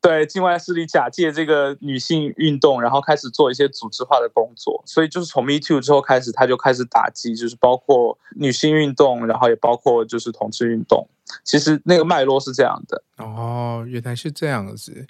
[0.00, 11.08] 对，境外势力假借这个女性运动，然后开始做一些组织化的工作，所以就是从 Me Too 之后开始，他就开始打击，就是包括女性运动，然后也包括就是同志运动。
[11.42, 13.02] 其实那个脉络是这样的。
[13.18, 15.06] 哦，原来是这样子。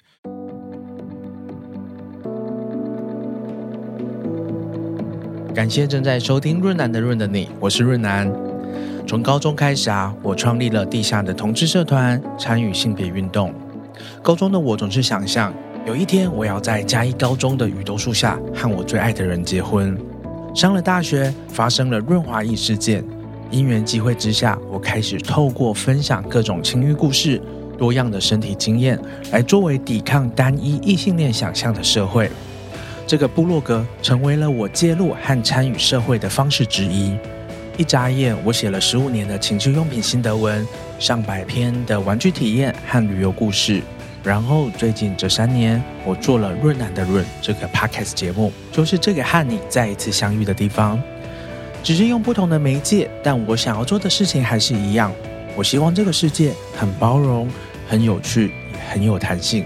[5.53, 8.31] 感谢正在收听润南的润的你，我是润南。
[9.05, 13.53] 从高中开始啊，我创立了地下的同志社团，参与性别运动。
[14.23, 15.53] 高中的我总是想象，
[15.85, 19.95] 有一天我要在嘉义高中的雨桐树下和我最爱的人结婚。
[20.55, 23.03] 上了大学，发生了润滑液事件，
[23.51, 27.39] 因缘际会之下，我开始透过分享各种情欲故事、
[27.77, 28.99] 多样的身体经验，
[29.31, 32.31] 来作为抵抗单一异性恋想象的社会。
[33.05, 37.15] 这个部落格成为了我介入和参与社会的方式之一。
[37.77, 40.65] 一眨眼，我写了十五年的情趣用品心得文，
[40.99, 43.81] 上百篇的玩具体验和旅游故事。
[44.23, 51.01] 然后最近这三年，我做了润南的润这个 podcast 节目，就是这个和你再一次相遇的地方。
[51.83, 55.11] 只是用不同的媒介，但我想要做的事情还是一样。
[55.55, 57.49] 我希望这个世界很包容、
[57.89, 58.53] 很有趣、
[58.89, 59.65] 很有弹性。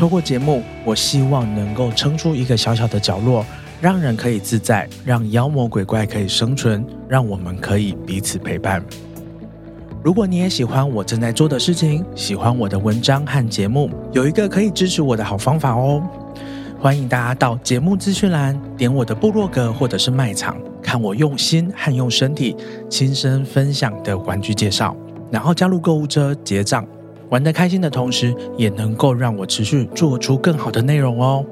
[0.00, 3.44] 透过节目，我希望能够撑出一个小小的角落。
[3.82, 8.82] 让人可以自在，让妖魔鬼怪可以生存，让我们可以彼此陪伴。
[10.02, 16.02] 如果你也喜欢我正在做的事情，喜欢我的文章和节目，有一个可以支持我的好方法哦。
[16.78, 22.56] 欢迎大家到节目资讯栏点我的部落格或者是卖场，看我用心和用身体
[22.88, 24.96] 亲身分享的玩具介绍，
[25.30, 26.86] 然后加入购物车结账，
[27.30, 31.46] 玩得开心的同时，也能够让我持续做出更好的内容哦。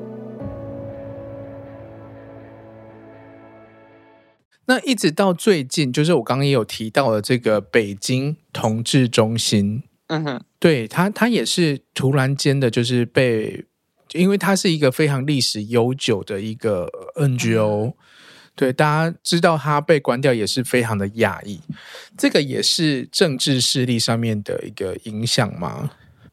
[4.67, 13.65] 那一直到最近，就是我刚刚也有提到的这个北京同志中心，嗯哼，对，它它也是突然间的，就是被，
[14.13, 17.95] 因为它是一个非常历史悠久的一个 NGO，嗯，
[18.59, 21.61] 对，大家知道他被关掉也是非常的讶异，
[22.17, 25.93] 这个也是政治势力上面的一个影响吗？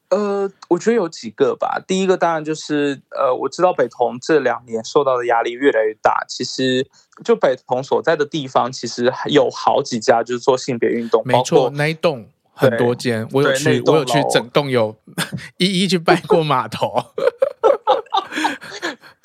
[0.09, 1.79] 呃，我觉得有几个吧。
[1.87, 6.25] 第一个当然就是，呃，我知道北同这两年受到的压力越来越大。
[6.27, 6.87] 其实，
[7.23, 14.97] 就北同所在的地方，其实有好几家就是做性别运动，没错，那一栋很多间，我有去，我有去整栋有
[15.57, 16.91] 一一去拜过码头。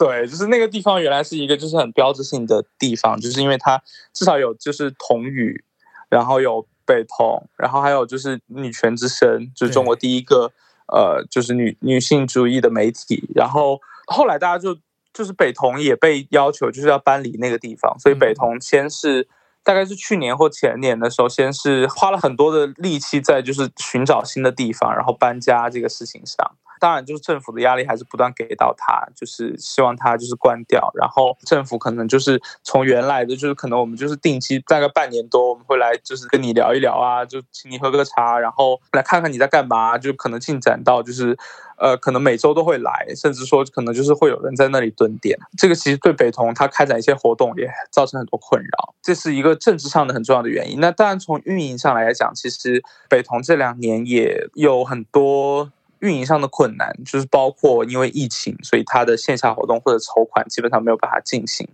[0.00, 3.80] 对，就是那个地方原来是一个就是很标志性的地方，就是因为它
[4.12, 5.62] 至少有就是同语，
[6.08, 10.50] 然后有北同，然后还有就是女权之声，就是中国第一个。
[10.92, 14.76] 呃，就是女女性主义的媒体，然后后来大家就
[15.14, 19.28] 就是北同也被要求就是要搬离那个地方，所以北同先是
[19.62, 30.90] 大概是去年或前年的时候，先是花了很多的力气在就是寻找新的地方，然后搬家这个事情上，当然就是政府的压力还是不断给到他，就是希望他就是关掉。
[30.94, 41.38] 然后政府可能就是从原来的就是可能我们就是定期大概半年多我们会来就是跟你聊一聊啊，就请你喝个茶，然后来看看你在干嘛，就可能进展到就是。
[41.80, 45.38] 呃，可能每周都会来，甚至说可能就是会有人在那里蹲点。
[45.56, 50.78] 这个其实对北投它开展一些活动也造成很多困扰，这是一个政治上的很重要的原因。
[50.78, 61.68] 那当然从运营上来讲，其实北投这两年也有很多运营上的困难，就是包括因为疫情，所以它的线下活动或者筹款基本上没有办法进行。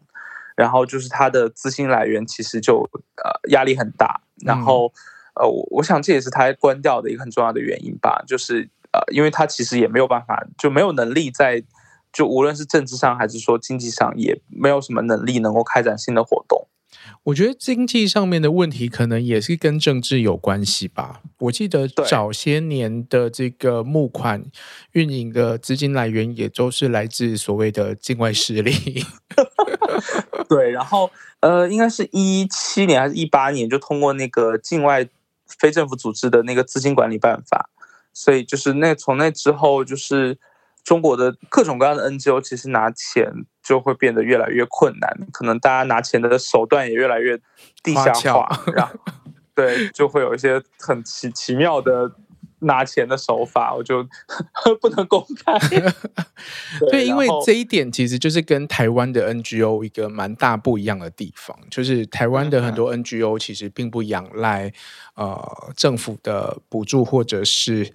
[0.54, 4.20] 然后就是它的资金来源其实就呃压力很大。
[4.44, 4.92] 然后
[5.34, 8.68] 呃，我我想这也是它关掉的一个很重要的原因吧，就是。
[8.92, 11.62] 呃，因为他其实也没有办法，就没有能力在，
[12.14, 16.65] 就无论是政治上还是说经济上，也没有什么能力能够开展新的活动。
[17.26, 21.22] 我觉得经济上面的问题可能也是跟政治有关系吧。
[21.38, 24.44] 我记得早些年的这个募款
[24.92, 29.04] 运营的资金来源，也都是来自所谓的境外势力。
[30.48, 31.10] 对，然后
[31.40, 35.04] 呃，应该是一七年还是一八年，就通过那个境外
[35.48, 37.68] 非政府组织的那个资金管理办法。
[38.12, 40.38] 所以就是那从那之后，就是
[40.84, 47.36] 中国的各种各样的 NGO，其实拿钱就会变得越来越困难，可能大家拿钱的手段也越来越
[47.82, 48.94] 地下化，然后
[49.54, 52.12] 对，就会有一些很奇奇妙的。
[52.60, 54.02] 拿钱的手法，我就
[54.80, 55.58] 不能公开。
[55.68, 64.72] 对，对，因为这一点其实就是跟台湾的 NGO 一个蛮大不一样的地方，就是台湾的很多 NGO 其实并不仰赖
[65.16, 67.92] 呃政府的补助或者是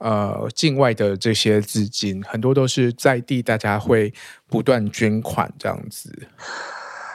[0.00, 4.12] 呃境外的这些资金，很多都是在地大家会
[4.48, 6.26] 不断捐款这样子。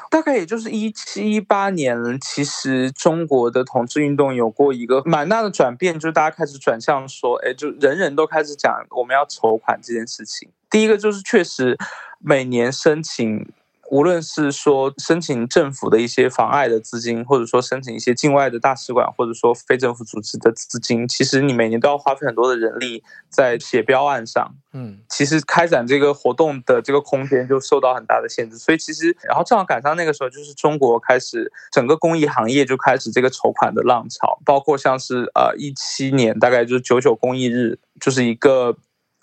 [0.09, 10.49] 大概也就是一七一八年，其实中国的同志运动有过一个蛮大的转变，就是大家开始转向说，哎，就人人都开始讲我们要筹款这件事情。
[10.69, 11.77] 第一个就是确实
[12.19, 13.45] 每年申请。
[13.91, 24.55] 无论是说申请政府的一些妨碍的资金，或者说申请一些境外的大使馆，或者说非政府组织的资金，其实你每年都要花费很多的人力在写标案上。
[24.73, 28.57] 嗯，其实开展这个活动的这个空间就受到很大的限制。
[28.57, 38.75] 所以其实，然后正好赶上那个时候，就是中国开始整个公益行业就开始这个筹款的浪潮，包括像是呃一七年大概就是九九公益日，就是一个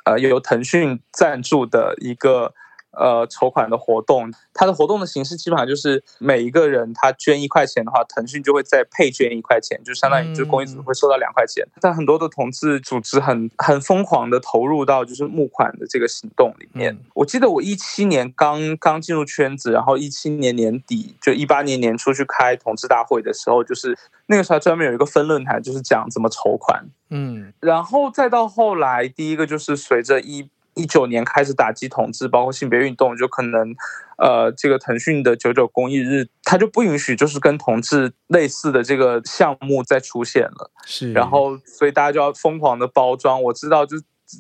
[0.05, 2.55] 呃由腾讯赞助的一个。
[2.93, 11.65] 呃，筹款的活动，它的活动的形式基本上就是每一个人他捐一块钱的话，腾讯就会再配捐一块钱，就相当于就公益组织会收到两块钱。
[11.65, 16.93] 嗯、但很多的同志组织很很疯狂的投入到就是募款的这个行动里面。
[16.93, 26.85] 嗯、我记得我一七年刚刚进入圈子，然后一七年年底就一八年年初去开同志大会的时候，就是那个时候专门有一个分论坛，就是讲怎么筹款。
[27.09, 30.51] 嗯，然后再到后来，第一个就是随着一。
[30.75, 33.75] 一九年开始打击同志，包括性别运动，就可能，
[34.19, 40.71] 呃，这个腾讯的九九公益日，它就不允许就是跟同志类似的这个项目再出现了。
[40.85, 43.43] 是，然后所以大家就要疯狂的包装。
[43.43, 43.97] 我知道，就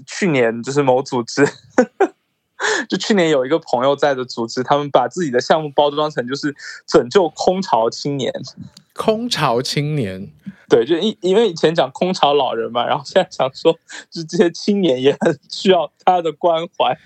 [0.07, 1.47] 去年就是某组织，
[2.89, 6.55] 就去年有一个朋友在的组织，他们把自己的项目包装成就是
[6.87, 8.33] 拯救空巢青年。
[8.95, 10.31] 空巢青年，
[10.69, 13.73] 对，就因因为以前讲空巢老人嘛，然后现在想说，
[14.11, 16.97] 就这些青年也很需要他的关怀。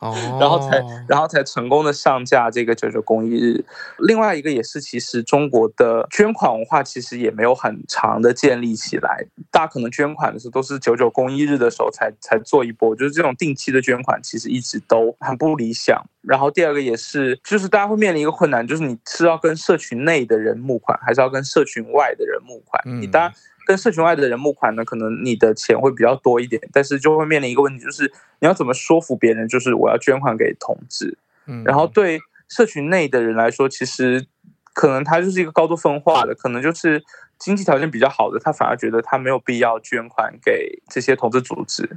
[0.00, 3.64] 然后才然后才成功的上架这个九九公益日。
[3.98, 9.26] 另外一个也是，其实中国的捐款文化其实也没有很长的建立起来。
[9.50, 16.02] 大家可能捐款的时候都是九九公益日的时候才才做一波，就是这种定期的捐款其实一直都很不理想。
[16.22, 22.82] 然后第二个也是，就是大家会面临一个困难，就是你是要跟社群内的人募款，还是要跟社群外的人募款？
[23.00, 23.32] 你当然。
[23.70, 31.16] 跟社群外的人募款呢，可能你的钱会比较多一点，但是就会面临一个问题，就是你要怎么说服别人，就是我要捐款给同志。
[31.46, 32.18] 嗯，然后对
[32.48, 34.26] 社群内的人来说，其实
[34.74, 37.00] 可能他就是一个高度分化的，可能就是
[37.38, 41.88] 经济条件比较好的，他反而觉得他没有必要捐款给这些同志组织，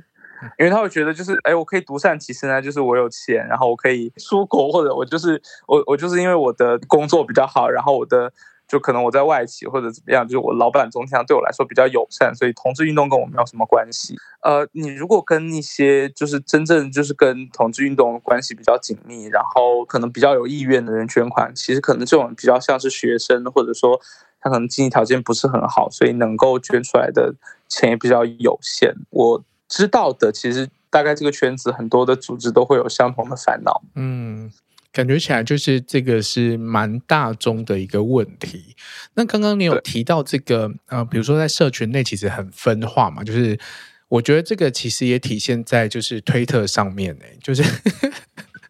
[0.60, 8.32] 因为他会觉得就是，哎，我可以独善其身啊，就是我有钱，然后我可以出国，或者我就是我我就是因为我的工作比较好，然后我的。
[8.74, 14.16] 就可能我在外企或者怎么样，就是我老板总体上对我来说比较友善，所以同志运动跟我没有什么关系。
[14.42, 24.02] 呃，你如果跟一些就是真正就是跟同志运动关系比较紧密，然后可能比较有意愿的人捐款，其实可能这种比较像是学生，或者说
[24.42, 27.36] 他可能经济条件不是很好，所以能够捐出来的
[27.70, 28.92] 钱也比较有限。
[29.12, 33.84] 我知道的，其实大概这个圈子很多的组织都会有相同的烦恼。
[33.94, 34.52] 嗯。
[34.94, 38.76] 感觉起来就是这个是蛮大众的一个问题。
[39.16, 43.60] 那刚刚你有提到这个，呃，比如说在社群内其实很分化嘛，就是
[44.08, 47.64] 我觉得这个其实也体现在就是推特上面呢，就是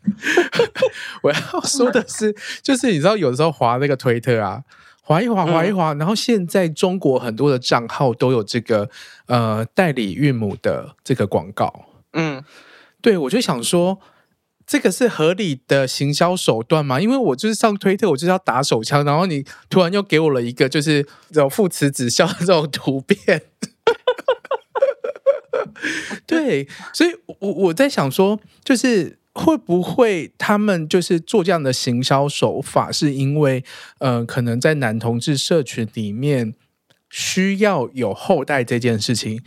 [1.21, 4.63] 我要说的是，就是你知道有的时候滑那个推特啊，
[5.01, 8.89] 划一划，划一划，然后现在中国很多的账号都有这个
[9.25, 12.41] 呃代理孕母的这个广告，嗯，
[13.01, 13.99] 对，我就想说。
[14.73, 16.99] 这个是合理的行销手段吗？
[16.99, 23.43] 因为我就是上推特，我就是要打手枪，然后你突然又给我了一个就是这种父慈子孝的这种图片，
[26.25, 33.63] 对，所以我我在想说，就是会不会他们就是做这样的行销手法，是因为
[33.99, 36.55] 呃，可能在男同志社群里面
[37.11, 39.39] 需要有后代这件事情，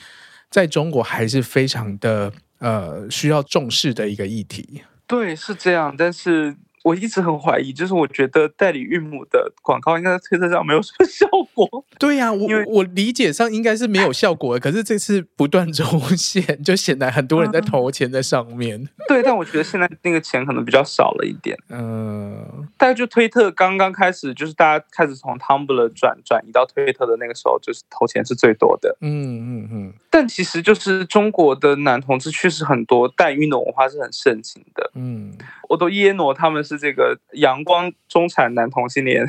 [0.48, 4.82] 在中国还是非常的呃需要重视的一个议题。
[5.10, 6.56] 对，是这样，但是。
[6.86, 11.84] 我一直很怀疑，就是我觉得代理孕母的广告应该在推特上没有什么效果。
[11.98, 18.80] 对呀、啊，我我理解上应该是没有效果的，可是这次不断出现，就显得很多人在投钱在上面。
[18.80, 21.58] 嗯、对，但我觉得现在那个钱可能比较少了一点。
[21.70, 28.96] 嗯，大概就推特刚刚开始，就是大家开始从 Tumblr 转转移到推特的那个时候，就是投钱是最多的。
[29.00, 29.92] 嗯嗯嗯。
[30.08, 34.90] 但其实就是中国的男同志确实很多代孕的文化是很盛行的。
[34.94, 35.36] 嗯，
[35.68, 36.76] 我都耶诺他们是。
[36.78, 39.24] 这个阳光中产男同性恋，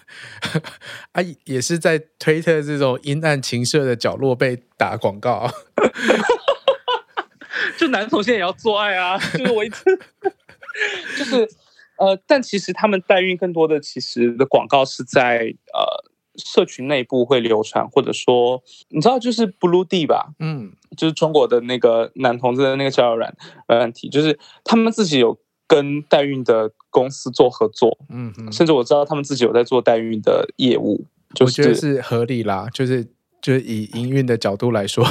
[1.12, 5.50] 啊，也是在推特这种阴暗情色的角落被打广告，
[7.76, 9.84] 就男同性也要做爱啊，就是我一直，
[11.18, 11.46] 就是
[11.98, 23.36] 呃，但其实他们代孕更多的其实的广告是在呃社群内部会流传，或者说你知道就是 Blue D 吧，嗯，就是中国的那个男同志的那个交友软
[23.68, 25.38] 软体，就是他们自己有。
[25.66, 31.04] 跟代孕的公司做合作，嗯嗯，甚至我知道他们自己有在做代孕的业务，
[31.34, 33.04] 就是、我觉得是合理啦，就是
[33.40, 35.04] 就是以营运的角度来说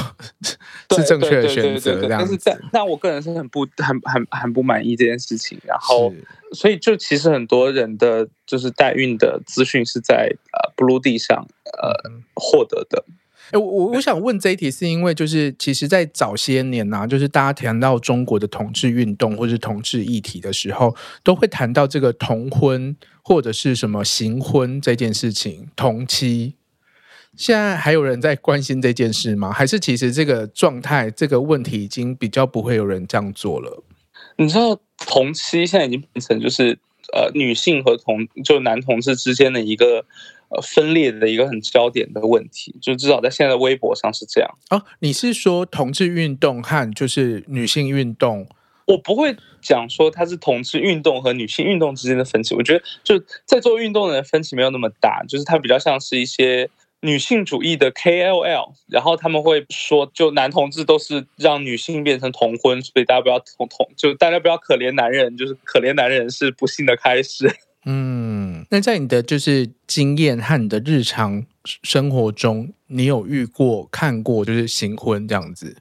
[0.90, 2.20] 是正确的选择，这样。
[2.20, 6.12] 但是在但我个人是很不很很很不满意这件事情，然后
[6.52, 11.46] 所以就其实很多人的就是代孕的资讯是在呃 Blue D 上
[11.82, 13.04] 呃获得的。
[13.52, 26.54] 哎，我我想问这一题，是因为就是其实，在早些年呐、啊，就是大家谈到中国的同志运动或是同志议题的时候，都会谈到这个同婚或者是什么行婚这件事情，同妻。
[27.36, 29.52] 现在还有人在关心这件事吗？
[29.52, 33.84] 还是其实这个状态、这个问题已经比较不会有人这样做了？
[34.36, 36.78] 你知道，同妻现在已经变成就是
[37.12, 40.06] 呃，女性和同就男同志之间的一个。
[40.60, 44.50] 分裂的一个很焦点的问题，就至少在现在的微博上是这样。
[44.70, 48.46] 哦，你是说同志运动和就是女性运动？
[48.86, 52.54] 我不会讲说它是同志运动和女性运动之间的分歧。
[52.54, 56.68] 我觉得就在做运动的人分歧没有那么大，就是它比较像是一些
[57.00, 67.48] 女性主义的 KOL，然后他们会说，就男同志都是让女性变成同婚，所以大家不要同同，就大家不要可怜男人，就是可怜男人是不幸的开始。
[67.84, 75.76] 嗯，那在你的就是经验和你的日常生活中，你有遇过看过就是行婚这样子？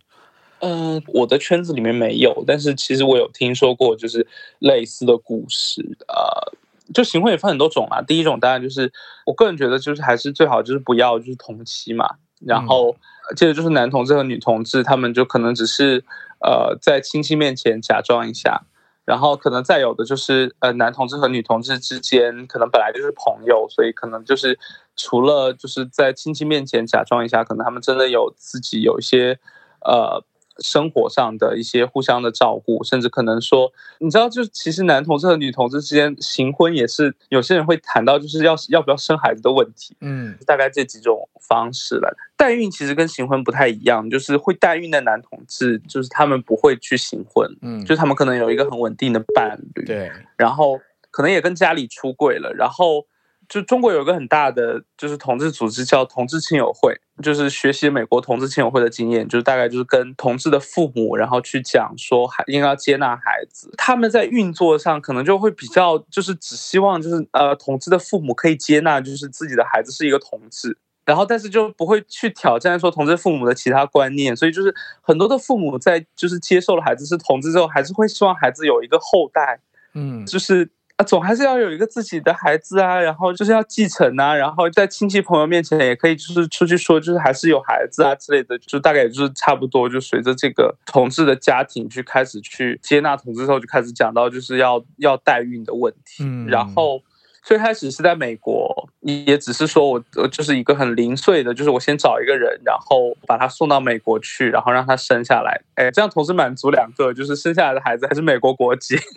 [0.62, 4.26] 嗯、呃，我的圈子里面没有，但是其实我有听说过就是
[4.60, 5.82] 类似的故事。
[6.08, 6.58] 呃，
[6.92, 8.02] 就行婚也分很多种啊。
[8.02, 8.92] 第一种当然就是
[9.28, 12.16] 我个人觉得就是还是最好就是不要就是同妻嘛。
[12.44, 12.96] 然后
[13.36, 16.04] 接着就是男同志和女同志，他们就可能只是
[16.40, 18.64] 呃在亲戚面前假装一下。
[19.06, 24.58] 然后可能再有的就是，呃，男同志和女同志之间可能本来就是朋友，所以可能就是
[24.96, 29.40] 除了就是在亲戚面前假装一下，可能他们真的有自己有一些，
[29.86, 30.24] 呃。
[30.62, 39.96] 生活上的一些互相的照顾，甚至可能说，你知道，就其实男同志和女同志之间行婚也是有些人会谈到，就是要要不要生孩子的问题。
[40.02, 53.06] 嗯，大概这几种方式了代孕，其实跟行婚不太一样，就是会代孕的男同志，就是他们不会去行婚，嗯，就是他们可能有一个很稳定的伴侣，对，然后可能也跟家里出柜了，然后。
[53.52, 63.70] 就中国有一个很大的就是同志组织叫同志亲友会，就是学习美国同志亲友会的经验，就是大概就是跟同志的父母，然后去讲说还应该要接纳孩子。
[63.78, 79.60] 他们在运作上可能就会比较就是只希望就是呃同志的父母可以接纳就是自己的孩子是一个同志，然后但是就不会去挑战说同志父母的其他观念，所以就是很多的父母在就是接受了孩子是同志之后，还是会希望孩子有一个后代，
[79.94, 80.70] 嗯，就是。
[81.04, 96.24] 总还是要有一个自己的孩子啊，然后就是要继承啊，然后在亲戚朋友面前也可以就是出去说，就是还是有孩子啊之类的，就大概也就是差不多，就随着这个同志的家庭去开始去接纳同志之后，就开始讲到就是要要代孕的问题。
[96.24, 97.02] 嗯，然后
[97.44, 108.96] 最开始是在美国，也只是说我我就是一个很零碎的，就是我先找一个人，然后把他送到美国去，然后让他生下来，哎，这样同时满足两个，就是生下来的孩子还是美国国籍。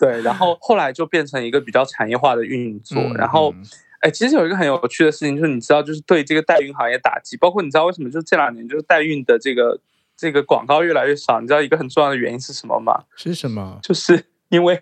[0.00, 3.54] 对，然后后来就变成一个比较产业化的运作，然后。
[4.02, 8.10] 哎，其实有一个很有趣的事情，就是你知道，就是对这个代孕行业打击，包括你知道为什么？
[8.10, 9.78] 就是这两年，就是代孕的这个
[10.16, 11.38] 这个广告越来越少。
[11.38, 13.04] 你知道一个很重要的原因是什么吗？
[13.14, 13.78] 是什么？
[13.82, 14.80] 就是因为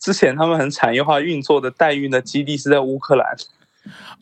[0.00, 3.36] 之前他们很产业化运作的代孕的基地是在乌克兰。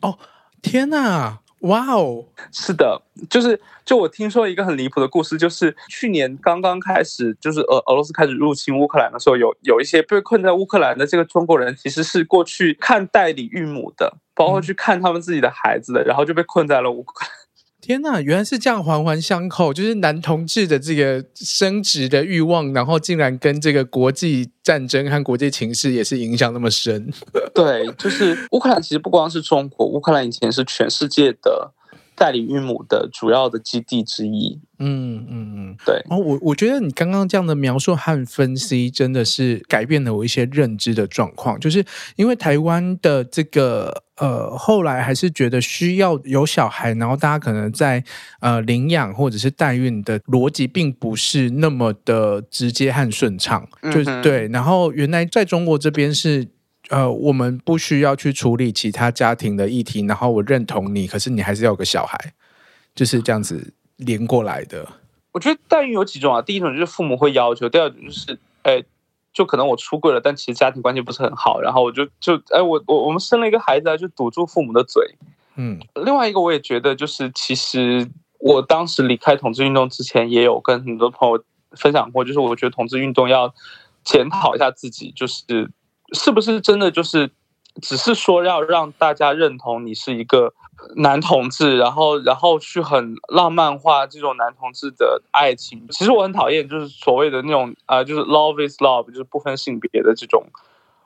[0.01, 0.19] 哦，
[0.61, 1.39] 天哪！
[1.61, 17.29] 哇哦，是的，就是就我听说一个很离谱的故事，就是去年刚刚开始，就是俄俄罗斯开始入侵乌克兰的时候，有有一些被困在乌克兰的这个中国人，其实是过去看代理孕母的，包括去看他们自己的孩子的，然后就被困在了乌克兰。
[17.89, 27.11] 天呐，原来是这样环环相扣，就是男同志的这个生殖的欲望，然后竟然跟这个国际战争和国际情势也是影响那么深。
[27.51, 31.71] 对，就是乌克兰其实不光是中国，乌克兰以前是全世界的
[32.15, 34.59] 代理孕母的主要的基地之一。
[34.77, 35.95] 嗯嗯嗯，对。
[36.11, 41.59] 哦，我我觉得你刚刚这样的描述和分析，真的是改变了我一些认知的状况。
[41.59, 41.83] 就是
[42.17, 48.03] 因为台湾的这个呃，后来还是觉得需要有小孩，然后大家可能在
[48.39, 53.67] 呃领养或者是代孕的逻辑，并不是那么的直接和顺畅。
[53.83, 54.47] 就是、嗯、对。
[54.49, 56.47] 然后原来在中国这边是
[56.89, 62.33] 呃，我们不需要去处理其他家庭的议题，然后我认同你，可是你还是要有个小孩，
[62.93, 63.73] 就是这样子。
[63.99, 64.87] 连过来的，
[65.33, 66.41] 我觉得代孕有几种啊。
[66.41, 68.81] 第一种就是父母会要求，第二种就是，哎，
[69.33, 75.15] 就可能我出柜了，但其实家庭关系不是很好，然后我就就，哎，我我我们生了一个孩子啊，就堵住父母的嘴。
[75.55, 78.09] 嗯，另外一个我也觉得，就是其实
[78.39, 83.53] 我当时离开同志运动之前，也有跟很多朋友分享过，就是我觉得同志运动要
[84.03, 85.69] 检讨一下自己，就是
[86.13, 87.29] 是不是真的就是
[87.81, 90.53] 只是说要让大家认同你是一个。
[90.95, 95.85] 男同志，然后然后去很浪漫化这种男同志的爱情。
[95.91, 100.43] 其实我很讨厌，就是所谓的那种啊、就是 love is love，就是不分性别的这种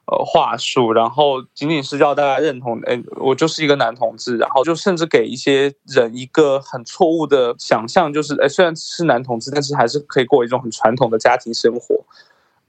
[0.06, 0.94] 呃话术。
[0.94, 4.38] 然后仅仅是要大家认同，哎，我就是一个男同志。
[4.38, 12.04] 然后就甚至给一些人一个很错误的想象，就是哎，虽然是男同志，但是还是可以过一种很传统的家庭生活。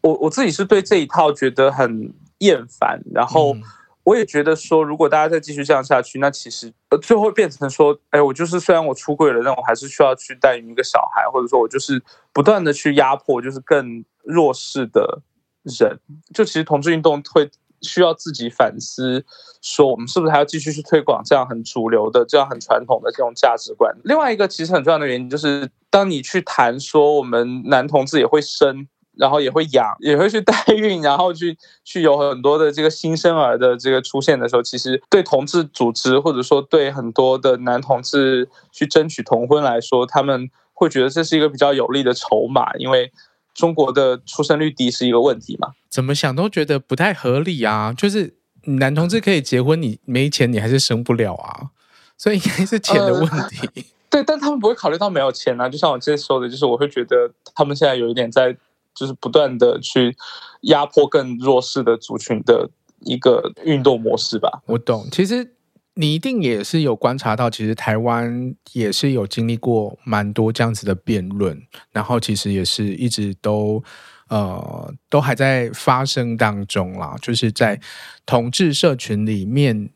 [0.00, 3.00] 我我自己是对这一套觉得很厌烦。
[3.12, 3.56] 然后。
[4.04, 12.02] 我也觉得说，如果大家再继续这样下去，那其实呃，最后变成说，哎，我就是虽然我出柜了，但我还是需要去带一个小孩，或者说我就是
[12.32, 15.22] 不断的去压迫，就是更弱势的
[15.62, 15.98] 人。
[16.34, 17.50] 就其实同志运动会
[17.80, 19.24] 需要自己反思，
[19.62, 23.96] 说我们是不是还要继续去推广这样很主流的、这样很传统的这种价值观。
[24.04, 28.86] 另外一个其实很重要的原因就是，当你去谈说我们男同志也会生。
[29.16, 43.12] 然后也会养， 也会去代孕，然后去 去有很多的这个新生儿的这个出现的时候，其实对同志组织或者说对很多的男同志去争取同婚来说，他们会觉得这是一个比较有利的筹码，因为
[43.54, 45.68] 中国的出生率低是一个问题嘛。
[45.88, 47.92] 怎么想都觉得不太合理啊！
[47.96, 48.34] 就是
[48.64, 51.70] 男同志可以结婚，你没钱你还是生不了啊，
[52.18, 53.68] 所以应该是钱的问题。
[53.76, 55.68] 呃，对，但他们不会考虑到没有钱啊。
[55.68, 58.56] 就像我之前说的，就是我会觉得他们现在有一点在。
[58.94, 60.16] 就是不断的去
[60.62, 62.70] 压迫更弱势的族群的
[63.00, 64.62] 一个运动模式吧。
[64.66, 65.54] 我懂，其实
[65.94, 71.60] 你一定也是有观察到，其实台湾也是有经历过蛮多这样子的辩论，
[71.92, 73.82] 然后其实也是一直都
[74.28, 77.80] 呃都还在发生当中啦，就是在
[78.24, 79.90] 同志社群里面。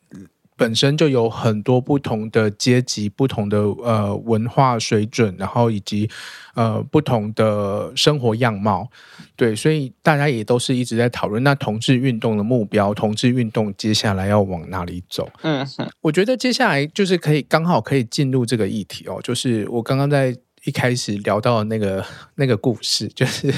[0.58, 6.10] 本身就有很多不同的阶级、不同的呃文化水准，然后以及
[6.54, 8.90] 呃不同的生活样貌，
[9.36, 15.30] 对，所以大家也都是一直在讨论那同志运动的目标，同志运动接下来要往哪里走？
[15.42, 15.64] 嗯，
[16.00, 20.36] 我觉得接下来就是可以刚好可以进入这个议题哦，就是我刚刚在。
[20.68, 22.04] 一开始聊到那个
[22.34, 23.50] 那个故事，就是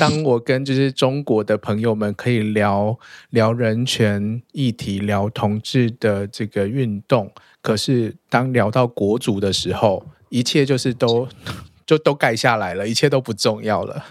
[0.00, 7.30] 当 我跟就是中国的朋友们可以聊聊人权议题，聊同志的这个运动，
[7.60, 11.28] 可是当聊到国足的时候，一切就是都
[11.84, 14.02] 就都盖下来了，一切都不重要了。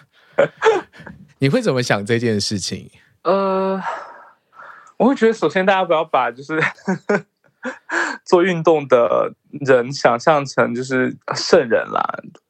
[1.40, 2.92] 你会怎么想这件事情？
[3.24, 3.82] 呃，
[4.98, 6.62] 我会觉得，首先大家不要把就是。
[8.26, 12.04] 做运动的人想象成就是圣人啦。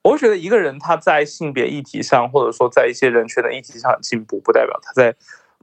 [0.03, 5.15] 我会觉得一个人他在性别议题上，或者说在一些人权的议题上进步，不代表他在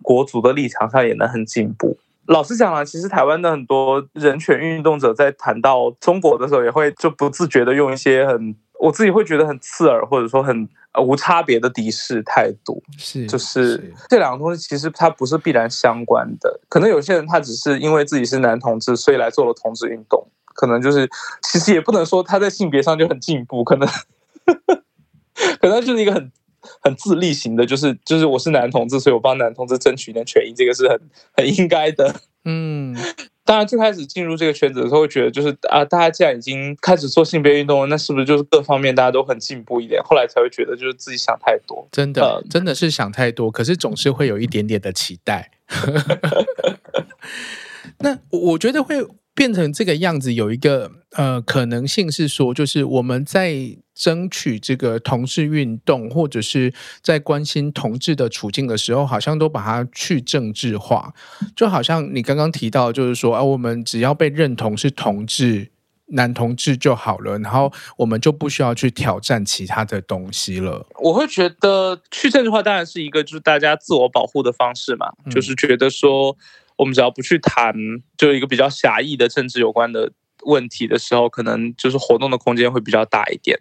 [0.02, 1.98] 国足的立场上也能很进步。
[2.26, 12.82] 老实讲啊，其实台湾的很多人权运动者在谈到中国的时候，也会就不自觉的用一些很我自己会觉得很刺耳，或者说很呃无差别的敌视态度。
[12.98, 16.60] 是，就是是这两个东西其实它不是必然相关的。
[16.68, 20.26] 可能有些人他只是因为自己是男同志，所以来做了同志运动。
[20.54, 21.08] 可能就是
[21.42, 23.88] 其实也不能说他在性别上就很进步，可能
[25.60, 26.30] 可能就是一个很
[26.80, 31.00] 很自立型的，就是就是我是男同志，所以我帮男同志争取一点权益，这个是很
[31.36, 32.14] 很应该的。
[32.44, 32.96] 嗯。
[33.44, 40.02] 当然，最开始进入这个圈子的时候，会觉得就是啊，大家既然已经开始做性别运动了，那是不是就是各方面大家都很进步一点？
[40.02, 43.50] 后来才会觉得就是自己想太多，真的，呃、真的是想太多。
[43.50, 45.50] 可是总是会有一点点的期待。
[48.00, 49.06] 那我觉得会。
[49.34, 56.72] 变成这个样子，有一个呃可能性是说，就是我们在争取这个同志运动，或者是
[57.02, 61.12] 在关心同志的处境的时候，好像都把它去政治化，
[61.56, 65.70] 就好像你刚刚提到，就是说啊，我们只要被认同是同志、
[66.06, 70.86] 男同志就好了，然后我们就不需要去挑战其他的东西了。
[71.00, 76.36] 我会觉得去政治化当然是一个就是大家自我保护的方式嘛，嗯、就是觉得说。
[76.76, 77.74] 我们只要不去谈，
[78.18, 80.12] 就一个比较狭义的政治有关的
[80.44, 83.58] 问题的时候，可能就是活动的空间会比较大一点。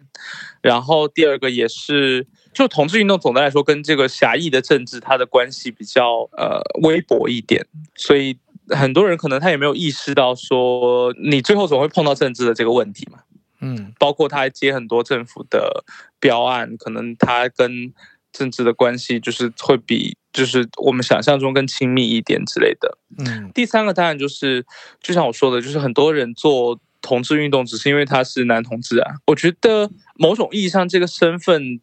[0.60, 8.36] 然后第二个也是，就同志运动总的来说跟这个狭义的政治它的关系比较呃微薄一点，所以
[8.70, 13.20] 很多人可能他也没有意识到说，你最后总会碰到政治的这个问题嘛。
[13.60, 15.84] 嗯，包括他还接很多政府的
[16.18, 17.94] 标案，可能他跟
[18.32, 20.16] 政治的关系就是会比。
[20.34, 22.98] 就是我们想象中更亲密一点之类的。
[23.18, 24.66] 嗯，第三个当然就是，
[25.00, 29.14] 就像我说的，就是很多人做同志运动只是因为他是男同志啊。
[29.28, 31.80] 我觉得某种意义上，这个身份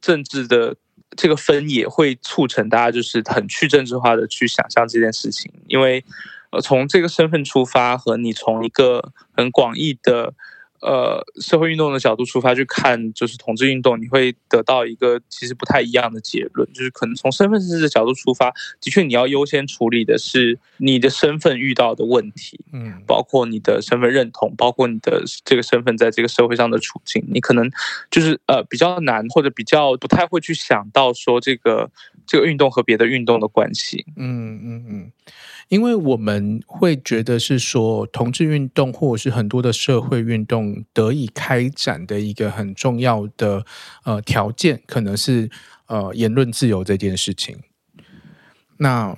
[0.00, 0.76] 政治的
[1.16, 6.04] 这个分野会促成大家就是很去政治化的去想象这件事情，因为
[6.52, 10.32] 呃，从这个身份出发和你从一个很广义的。
[10.80, 27.68] 呃，社会运动的角度出发去看，就是同志运动，你会得到一个其实不太一样的结论，就是可能从身份政治的角度出发，的确你要优先处理的是你的身份遇到的问题，嗯，包括你的身份认同，包括你的这个身份在这个社会上的处境，你可能
[28.10, 31.90] 就是呃比较难或者比较不太会去想到说这个
[32.26, 35.12] 这个运动和别的运动的关系，嗯嗯嗯。
[35.68, 43.64] 因为我们会觉得是说，同志运动或者是很多的社会运动得以开展的一个很重要的
[44.04, 45.50] 呃条件，可能是
[45.86, 47.58] 呃言论自由这件事情。
[48.78, 49.16] 那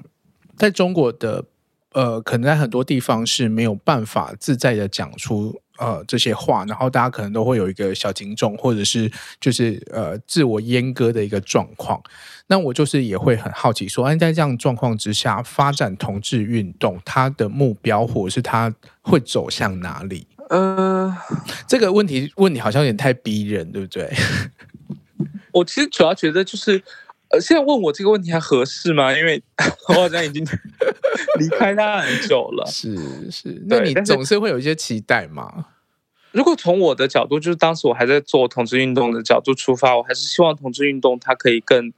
[0.57, 1.45] 在中国的
[1.93, 5.61] 呃，可能在很多地方是没有办法自在的讲出。
[5.81, 9.11] 呃，这些话，然后大家可能都会有一个小警钟，或者是
[9.41, 11.99] 就是呃自我阉割的一个状况。
[12.49, 20.27] 那我就是也会很好奇说，哎，在这样状况之下，发展同志运动，它的目标或者是它会走向哪里？
[20.51, 21.17] 呃，
[21.67, 24.13] 这个问题问你好像有点太逼人，对不对？
[25.53, 26.83] 我其实主要觉得就是，
[27.31, 29.17] 呃，现在问我这个问题还合适吗？
[29.17, 29.43] 因为
[29.89, 30.45] 我好像已经
[31.39, 32.67] 离开他很久了。
[32.67, 35.67] 是是，那你总是会有一些期待嘛？
[36.33, 41.93] 如果从我的角度，就是当时我还在做同志运动的角度出发，我还是希望同志运动它可以更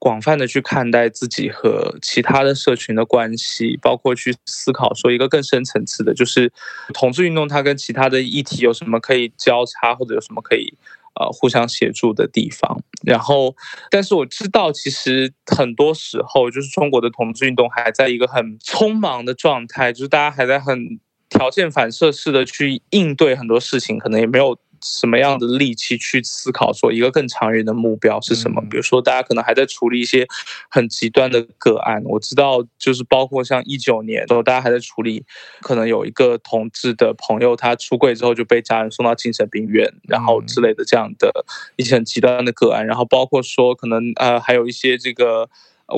[0.00, 6.52] 广泛的去看待自己和其他的社群的关系，包括去思考说一个更深层次的，就是
[6.94, 10.72] 同志运动它跟其他的议题有什么可以交叉，或者有什么可以
[11.18, 12.80] 呃互相协助的地方。
[13.04, 13.54] 然后，
[13.90, 21.00] 但是我知道，其实很多时候，就是中国的同志运动还在一个很匆忙的状态，就是大家还在很。
[21.30, 28.60] 条件反射式的去应对很多事情，可能也没有什么样的力气去思考说一个更长远的目标是什么。
[28.70, 30.26] 比如说，大家可能还在处理一些
[30.70, 32.02] 很极端的个案。
[32.04, 35.24] 我知道，就是包括像一九年的时候，大家还在处理，
[35.60, 41.44] 可能有一个同志的朋友他出柜之后就被家人送到精神病院，然后之类的这样的
[41.76, 42.86] 一些很极端的个案。
[42.86, 45.48] 然后包括说，可能呃还有一些这个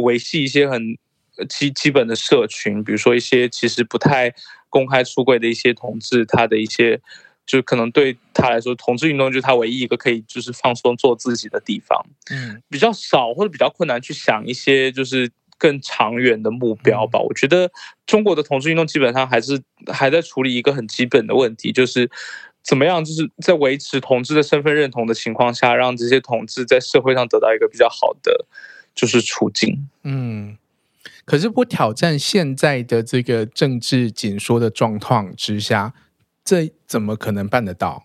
[0.03, 0.97] 维系一些很
[1.49, 4.35] 基基本的社群，比如说一些其实不太。
[4.73, 7.01] 公开出柜的一些同志，他的一些，
[7.51, 12.01] 就可能对他来说，同志运动就是他唯一一个可以就是放松做自己的地方。
[12.31, 15.29] 嗯，比较少或者比较困难去想一些就是
[15.59, 17.19] 更长远的目标吧。
[17.19, 17.27] 嗯。
[17.27, 17.69] 我觉得
[18.07, 22.09] 中国的同志运动基本上还是还在处理一个很基本的问题，就是
[22.63, 28.47] 怎么样就是在维持同志的身份认同的情况下，让这些同志在社会上得到一个比较好的
[28.95, 29.89] 就是处境。
[30.05, 30.57] 嗯。
[31.25, 35.93] 可是不挑战现在的这个政治紧缩的状况之下，
[36.51, 38.05] 这怎么可能办得到？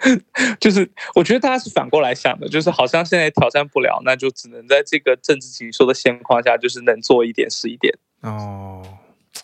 [0.58, 7.94] 就是我觉得大家是反过来想的，就是好像现在挑战不了，那就只能在这个政治紧缩的现况下，就是能做一点是一点。
[8.22, 8.82] 哦，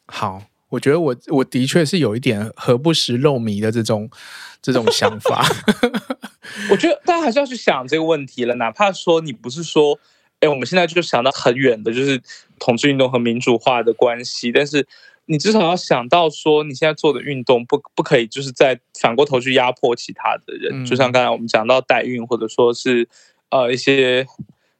[0.07, 4.09] 好，我觉得我我的确是有一点何不食肉糜的这种
[4.62, 5.45] 这种想法。
[6.70, 9.99] 我觉得大家还是要去想这个问题了，哪怕说你不是说，
[10.41, 12.18] 哎，我们现在就想到很远的，就是
[12.59, 14.86] 统治运动和民主化的关系，但是
[15.31, 23.09] 你至少要想到说，你现在做的运动不不可以就是在反过头去压迫其他的人，嗯、就像刚才我们讲到代孕，或者说是
[23.51, 24.26] 呃一些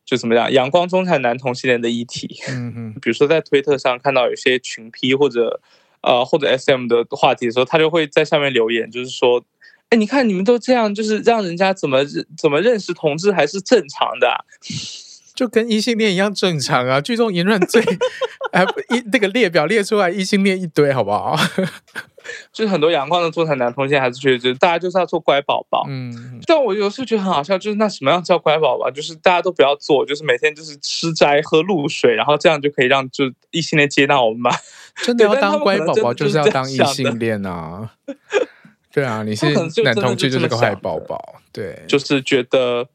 [0.05, 5.61] 就怎么样阳光中产男同性恋的议题，嗯嗯，比如说在推特上看到有些群批或者
[6.03, 9.45] 呃或者 SM 的话题的时候，他就会在下面留言，就是说。
[9.91, 11.99] 哎，你看你们都这样，就是让人家怎么
[12.39, 14.39] 怎么认识同志还是正常的，啊，
[15.41, 17.01] 就跟异性恋一样正常啊。
[17.01, 17.83] 聚众言论最
[18.53, 21.35] 哎，一那个列表列出来，异性恋一堆，好不好？
[22.53, 25.87] 就是很多阳光的中产男同性还是觉得，就大家就是要做乖宝宝。
[25.89, 28.91] 嗯，但我有时候觉得很好笑，就是那什么样叫乖宝宝？
[28.91, 34.51] 就是大家都不要做，就是每天就是吃斋喝露水，然后这样就可以让就异性恋接纳我们吧。
[35.03, 37.93] 真的要当乖宝宝，就是要当异性 恋啊。
[38.93, 39.47] 对啊，你是
[39.83, 42.87] 男同志就是个坏宝宝，对，就是觉得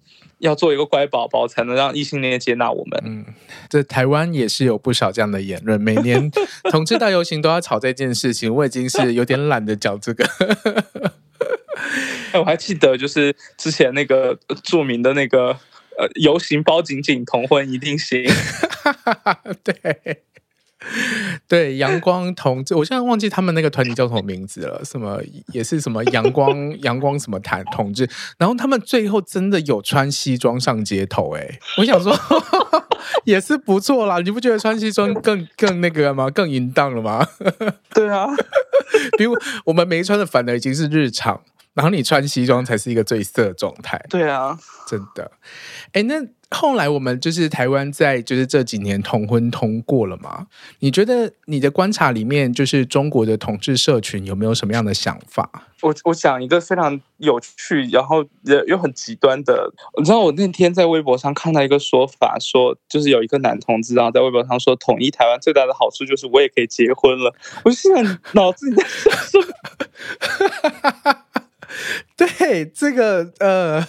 [0.46, 3.02] 要做一个乖宝宝才能让异性恋接纳我们。
[3.04, 3.26] 嗯，
[3.70, 6.32] 这台湾也是有不少这样的言论，每年
[6.72, 10.26] 同志大游行都要吵这件事情，我已经是有点懒得讲这个。
[12.32, 15.50] 哎，我还记得就是之前那个著名的那个
[15.98, 18.24] 呃游行包紧紧，同婚一定行。
[19.64, 20.24] 对。
[21.48, 25.20] 对，阳光同志，我现在忘记他们那个团体叫什么名字了，什么
[25.52, 32.16] 也是什么阳光 阳光什么团同志，然后他们最后真的有穿西装上街头，哎，我想说
[33.26, 36.30] 也是不错啦，你不觉得穿西装更更那个吗？
[36.30, 37.28] 更淫荡了吗？
[37.94, 38.28] 对啊，
[39.18, 41.42] 比如我们没穿的反而已经是日常。
[41.76, 44.04] 然后你穿西装才是一个最色的状态。
[44.10, 44.58] 对啊，
[44.88, 45.30] 真的。
[45.92, 46.16] 哎，那
[46.50, 50.48] 后来我们就是台湾在就是这几年同婚通过了嘛？
[50.80, 55.68] 你觉得你的观察里面，就是中国的同志社群有没有什么样的想法？
[55.82, 58.26] 我我讲一个非常有趣，然后
[58.66, 59.70] 又很极端的。
[59.98, 67.36] 你知道我那天在微博上看到一个说法，说就是有一个男同志，然后在微博上说，统一台湾最大的好处就是我也可以结婚了。
[67.66, 68.02] 我现在
[68.34, 69.38] 脑子里在想什
[71.04, 71.18] 么？
[72.16, 73.88] 对这个呃，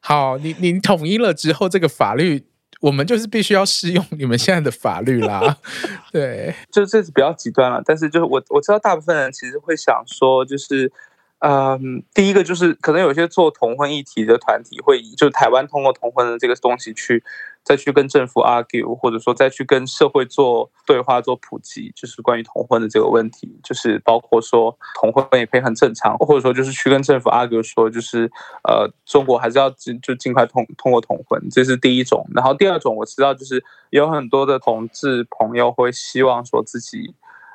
[0.00, 2.46] 好，你你统一了之后，这个法律
[2.80, 5.58] 我们就是必须要适用你们现在的法律啦。
[6.12, 10.92] 对，就这是比较极端了，但是就是我我知道大部分人其实会想说，就是。
[11.40, 17.22] 嗯，第一个就是可能有些做同婚议题的团体会以就台湾通过同婚的这个东西去
[17.66, 28.30] 再去跟政府 argue，或者说再去跟社会做对话、做普及，就是关于同婚的这个问题，就是包括说同婚也可以很正常，或者说就是去跟政府 argue 说，就是
[28.62, 32.24] 呃中国还是要尽就尽快通通过同婚，这是第一种。
[32.32, 37.12] 然后第二种我知道就是有很多的同志朋友会希望说自己。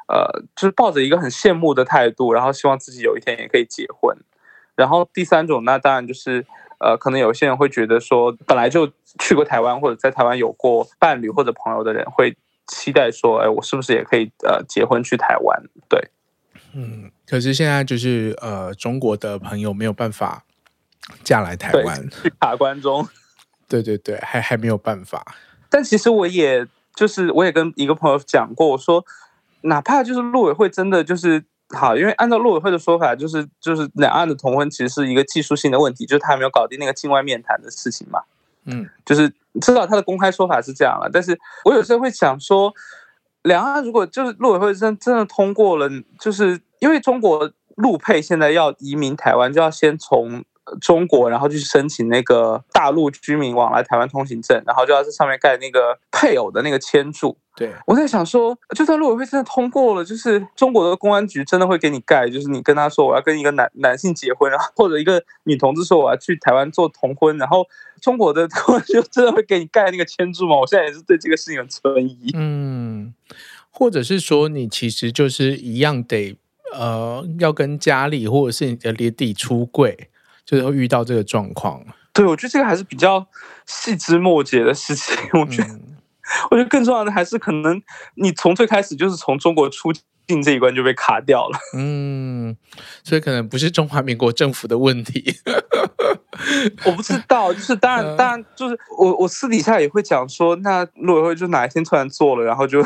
[0.08, 4.14] 呃，就是抱着一个很羡慕的态度，然后希望自己有一天也可以结婚。
[4.76, 6.46] 然后第三种，那当然就是
[6.82, 12.36] 呃，可能有些人会觉得说，本来就去过台湾或者在台湾有过伴侣或者朋友的人，会
[12.68, 15.64] 期待说，哎，我是不是也可以呃结婚去台湾？
[15.88, 16.10] 对，
[16.74, 17.12] 嗯。
[17.28, 20.44] 可是现在就是呃，中国的朋友没有办法
[21.24, 23.08] 嫁来台湾，去卡关中。
[23.70, 25.26] 对对对，还还没有办法。
[25.70, 29.06] 但其实我也就是我也跟一个朋友讲过，我说。
[29.64, 38.22] 哪怕就是陆委会真的就是好，因为按照陆委会的说法，就是就是两岸的同婚其实是一个技术性的问题，就是他还没有搞定那个境外面谈的事情嘛。
[38.66, 42.74] 嗯，就是知道他的公开说法是这样了，但是我有时候会想说，
[43.44, 50.44] 两岸如果就是陆委会真真的通过了，就是因为中国陆配现在要移民台湾，就要先从。
[50.80, 57.36] 中国，然后去申请那个大陆居民往来台湾通行证，然后就要在上面盖那个配偶的那个签注。
[57.56, 67.66] 对，我在想说，就算陆委会真的通过了，就是中国的公安局真的会给你盖，就是你跟他说我要跟一个男男性结婚，然后或者一个女同志说我要去台湾做同婚，然后
[68.02, 70.58] 中国的 公安局真的会给你盖那个签注吗？
[70.58, 72.32] 我现在也是对这个事情很存疑。
[72.34, 73.14] 嗯，
[73.70, 76.38] 或者是说你其实就是一样得
[76.74, 80.10] 呃要跟家里或者是你的爹地出柜。
[80.44, 81.82] 就是会遇到这个状况，
[82.12, 83.26] 对，我觉得这个还是比较
[83.66, 85.16] 细枝末节的事情。
[85.34, 85.98] 我觉得，嗯、
[86.50, 87.82] 我觉得更重要的还是可能
[88.16, 89.92] 你从最开始就是从中国出
[90.28, 91.60] 境这一关就被卡掉了。
[91.76, 92.56] 嗯，
[93.04, 95.36] 所以可能不是中华民国政府的问题。
[96.86, 102.84] 我不知道，就是当然，当然就是我我私底下也会讲说，那陆委会就哪一天突然做了，然后就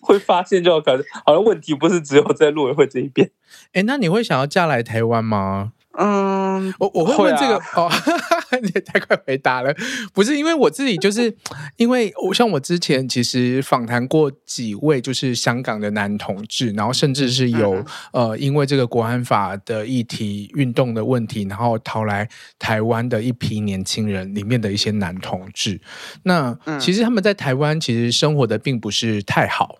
[0.00, 3.30] 会发现，就感觉好像问题不是只有在陆委会这一边。
[3.72, 5.72] 哎，那你会想要嫁来台湾吗？
[5.98, 6.44] 嗯。
[6.54, 7.90] 嗯，我我会问这个、啊、哦，
[8.62, 9.74] 你也太快回答了。
[10.12, 11.34] 不是因为我自己，就是
[11.76, 17.74] 因为我像我之前其实访谈过几位就是香港的男同志，然后甚至是有、
[18.12, 22.28] 嗯、呃因为这个国安法的议题运动的问题，然后逃来
[22.58, 25.80] 台湾的一批年轻人里面的一些男同志。
[26.22, 29.78] 那其实他们在台湾其实生活的并不是太好，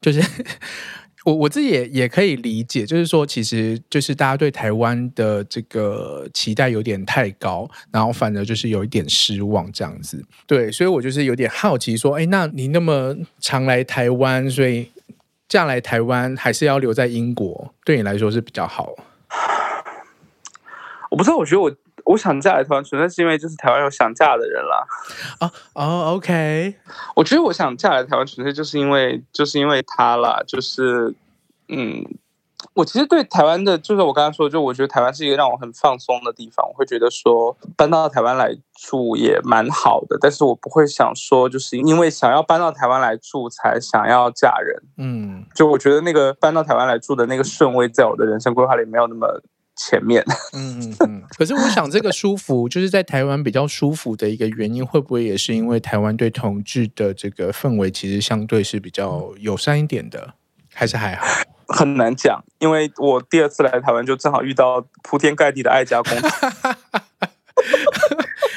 [0.00, 0.22] 就是。
[1.24, 10.24] 我我自己也也可以理解，就是说，其实就是大家对台湾的这个期待有点太高，然后反而就是有一点失望这样子。
[10.46, 14.88] 对，所以我就是有点好奇，说，哎，那你那么常来台湾，所以
[15.48, 18.94] 嫁来台湾还是要留在英国，对你来说是比较好？
[21.10, 21.74] 我不知道，我觉得我。
[22.04, 24.86] 我想嫁来台湾，纯粹是因为就是台湾有想嫁的人啦。
[25.40, 26.74] 哦哦，OK。
[27.16, 30.42] 我觉得我想嫁来台湾，纯粹就是因为就是因为他啦。
[30.46, 31.14] 就是
[31.68, 32.04] 嗯，
[32.74, 36.68] 我其实对台湾的，就是我刚刚说，就我觉得台湾是一个让我很放松的地方。
[36.68, 44.82] 我会觉得说搬到台湾来住也蛮好的，但是我不会想说就是因为想要搬到台湾来住才想要嫁人。
[44.98, 49.40] 嗯，就我觉得那个搬到台湾来住的那个顺位，在我的人生规划里没有那么。
[49.76, 60.34] 前面， 嗯嗯嗯，可是我想这个舒服，就是在台湾比较舒服的一个原因，会不会也是因为台湾对同志的这个氛围其实相对是比较友善一点的，
[60.72, 61.26] 还是还好？
[61.66, 66.28] 很难讲，因为我第二次来台湾就正好遇到铺天盖地的爱家公主。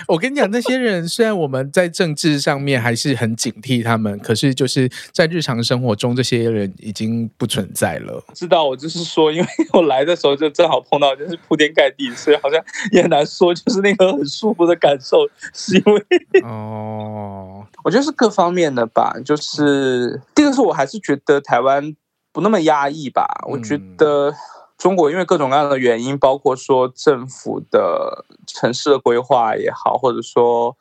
[0.08, 8.24] 我跟你讲，那些人虽然我们在政治上面还是很警惕他们，可是就是在日常生活中，这些人已经不存在了。
[8.34, 16.01] 知道，我就是说，因为 我来的时候就正好碰到，就是铺天盖地，所以好像也很难说，就是那个很舒服的感受，是因为
[16.43, 19.14] 哦， 我觉得是各方面的吧。
[19.26, 21.93] 就是第一个是我还是觉得台湾
[22.32, 24.34] 不那么压抑吧，我觉得。
[24.78, 30.78] 中国因为各种各样的原因，包括说政府的城市的规划也好，或者说，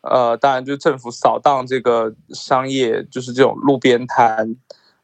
[0.00, 4.56] 呃，当然就是政府扫荡这个商业，就是这种路边摊。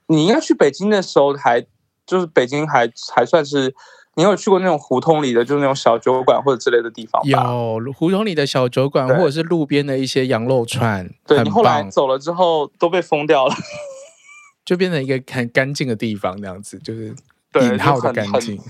[0.06, 1.66] 你应该去北京的时候还，还
[2.06, 3.74] 就是北京还还算是，
[4.14, 7.28] 你有去过那种胡同里的，就是那种小酒馆或者之类的地方吧？
[7.28, 11.06] 有胡同里的小酒馆，或者是路边的一些羊肉串。
[11.26, 13.54] 对，你后来走了之后都被封掉了，
[14.64, 17.14] 就变成一个很干净的地方，这样子就是。
[17.58, 18.60] 引号的干净，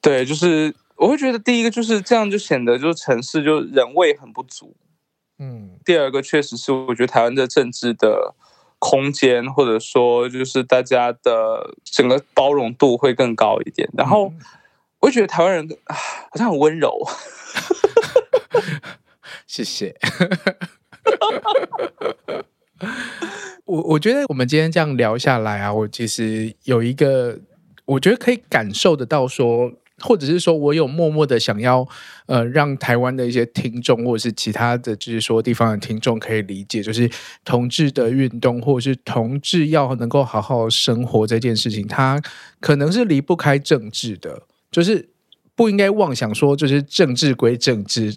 [0.00, 4.74] 对，就是我会觉得第一个就是这样，就显得就是城市就人味很不足。
[5.38, 8.34] 嗯，第二个确实是我觉得台湾的政治的
[8.80, 13.88] 空间，或者说就是大家的整个包容度会更高一点。
[13.96, 14.32] 然后
[14.98, 16.92] 我会觉得台湾人好像很温柔。
[19.46, 19.96] 谢谢。
[23.64, 27.38] 我我觉得我们今天这样聊下来啊，我其实有一个。
[27.88, 31.88] 我觉得可以感受得到，说，或者是说我有默默的想要，
[32.26, 37.10] 呃，让台湾的一些听众，或者是其他的，就是说地方的听众可以理解，就是
[37.46, 42.20] 同志的运动，或者是同志要能够好好生活这件事情，它
[42.60, 45.08] 可能是离不开政治的，就是
[45.56, 48.14] 不应该妄想说，就是政治归政治，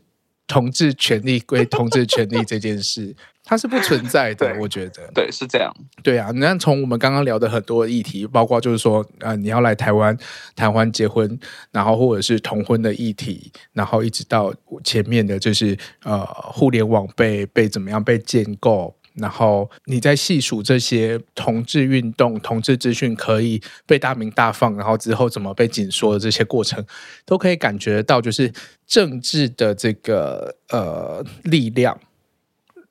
[0.48, 3.16] 同志权利归同志权利这件事。
[3.44, 5.74] 它是不存在的， 我觉得，对，是这样，
[6.04, 6.32] 对啊。
[6.34, 10.16] 你看，从我们刚刚聊的很多议题，包括就是说，呃，你要来台湾
[10.56, 11.39] 谈婚结婚，
[11.72, 26.86] 然后或者是同婚的议题，然后一直到前面的就是呃，互联网被被怎么样被建构，然后你在细数这些同志运动、同志资讯可以被大鸣大放，然后之后怎么被紧缩的这些过程，
[27.26, 28.54] 都可以感觉到，就是
[28.86, 32.00] 政治的这个呃力量。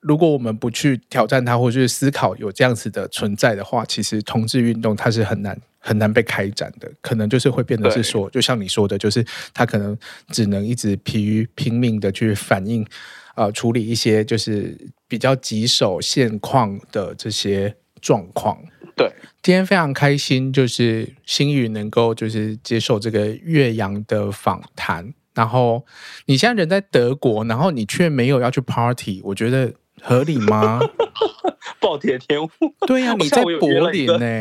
[0.01, 9.23] 如果我们不去挑战它，或者是思考有这样子的存在的话，其实同志运动它是很难很难被开展的，可能就是会变得是说，就像你说的，就是
[9.53, 9.97] 它可能
[10.29, 12.87] 只能一直疲于拼命的去反映，
[13.35, 14.75] 呃，处理一些就是
[15.07, 18.59] 比较棘手现况的这些状况。
[18.97, 25.85] 对，今天非常开心，就是新宇能够就是接受这个岳阳的访谈，然后
[26.25, 29.71] 你现在人在德国，然后你却没有要去 party，我觉得。
[30.03, 30.81] 合理吗？
[31.81, 32.49] 暴殄天物。
[32.87, 34.41] 对呀、啊，你在柏林呢。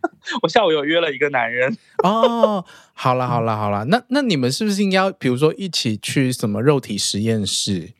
[0.42, 1.76] 我下午有约了一个男人。
[2.02, 7.92] 哦，好了好了好了，那那你们是不是应该要，比如说一起去什么肉体实验室？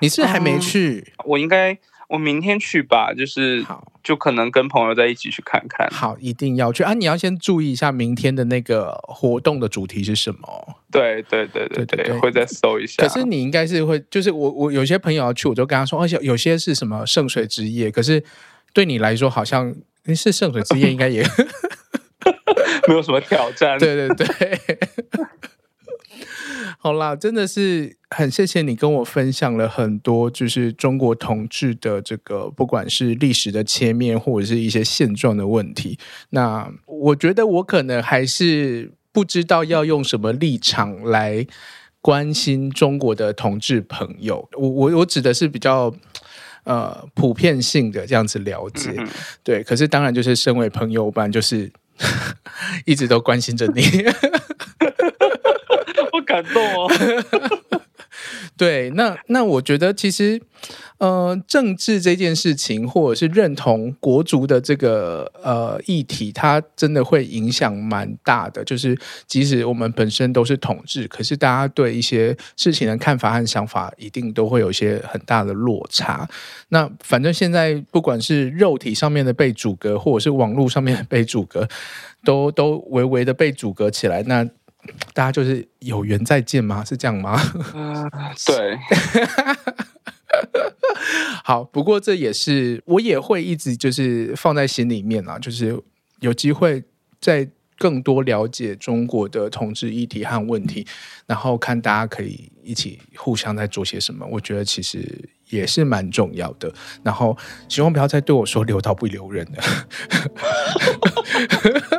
[0.00, 1.12] 你是，是还没去？
[1.18, 1.78] 嗯、我应该。
[2.10, 3.64] 我明天去吧，就是
[4.02, 5.88] 就可能跟朋友在一起去看看。
[5.90, 6.92] 好，一定要去啊！
[6.92, 10.76] 你要先注意一下明天的那个活动的主题是什么？
[10.90, 13.00] 对对对对对，对，对，会再搜一下。
[13.00, 18.22] 可是你应该是会，就是我我有些朋友要去，我就跟他说，而且有些是什么圣水之夜，可是
[18.72, 19.72] 对你来说好像
[20.08, 21.22] 是圣水之夜，应该也
[22.88, 23.78] 没有什么挑战。
[23.78, 24.78] 对 对对。
[26.82, 35.98] 好啦，真的是很谢谢你跟我分享了很多，就是中国同志的这个，不管是历史的切面，或者是一些现状的问题。
[36.30, 41.46] 那我觉得我可能还是不知道要用什么立场来
[42.00, 44.48] 关心中国的同志朋友。
[44.54, 45.94] 我我我指的是比较
[46.64, 49.06] 呃普遍性的这样子了解，嗯、
[49.44, 49.62] 对。
[49.62, 51.70] 可是当然就是身为朋友，般就是
[52.86, 53.82] 一直都关心着你。
[56.42, 56.90] 感动哦，
[58.56, 60.40] 对，那那我觉得其实，
[60.98, 68.62] 呃，政治这件事情，或者是认同国族的这个呃议题，它真的会影响蛮大的。
[68.64, 76.28] 就是即使我们本身都是统治，可是大家对一些事情的看法和想法，一定都会有一些很大的落差。
[76.68, 81.66] 那反正现在不管是肉体上面的被阻隔，或者是网络上面的被阻隔，
[82.24, 84.22] 都都微微的被阻隔起来。
[84.24, 84.46] 那
[85.12, 86.84] 大家就是有缘再见吗？
[86.84, 87.40] 是这样吗？
[87.74, 88.10] 嗯，
[88.46, 88.78] 对。
[91.42, 95.82] 好，不过这也是我也会一直就是放在心里面啊，就是
[96.20, 96.84] 有机会
[97.20, 100.86] 再更多了解中国的统治议题和问题，
[101.26, 104.24] 然后看大家可以一起互相在做些什么。
[104.26, 106.72] 我觉得其实也是蛮重要的。
[107.02, 107.36] 然后
[107.68, 109.62] 希望不要再对我说留到不留人了。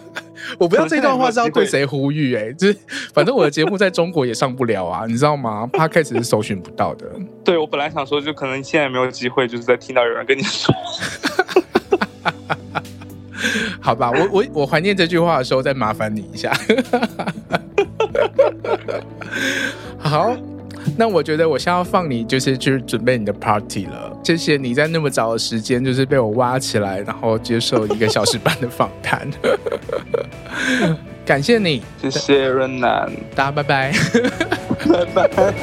[0.59, 2.77] 我不知道这段话是要对谁呼吁哎、欸，就是
[3.13, 5.67] 反正我的节目在中国也上不了啊，你知道吗？
[5.73, 7.05] Podcast 是搜寻不到的。
[7.43, 10.73] 对，我本来想说，就可能现在没有机会，就是在听到有人跟你说。
[13.79, 16.51] 好吧，我我我怀念这句话的时候，再麻烦你一下。
[19.97, 20.35] 好。
[20.95, 24.15] 那我觉得我现在要放你，就是去准备你的 party 了。
[24.23, 29.27] 谢谢你在那么早的时间，就是被我挖起来，然后接受一个小时半的访谈。
[31.25, 33.93] 感谢你，谢谢润楠，大家拜拜，
[35.13, 35.53] 拜拜。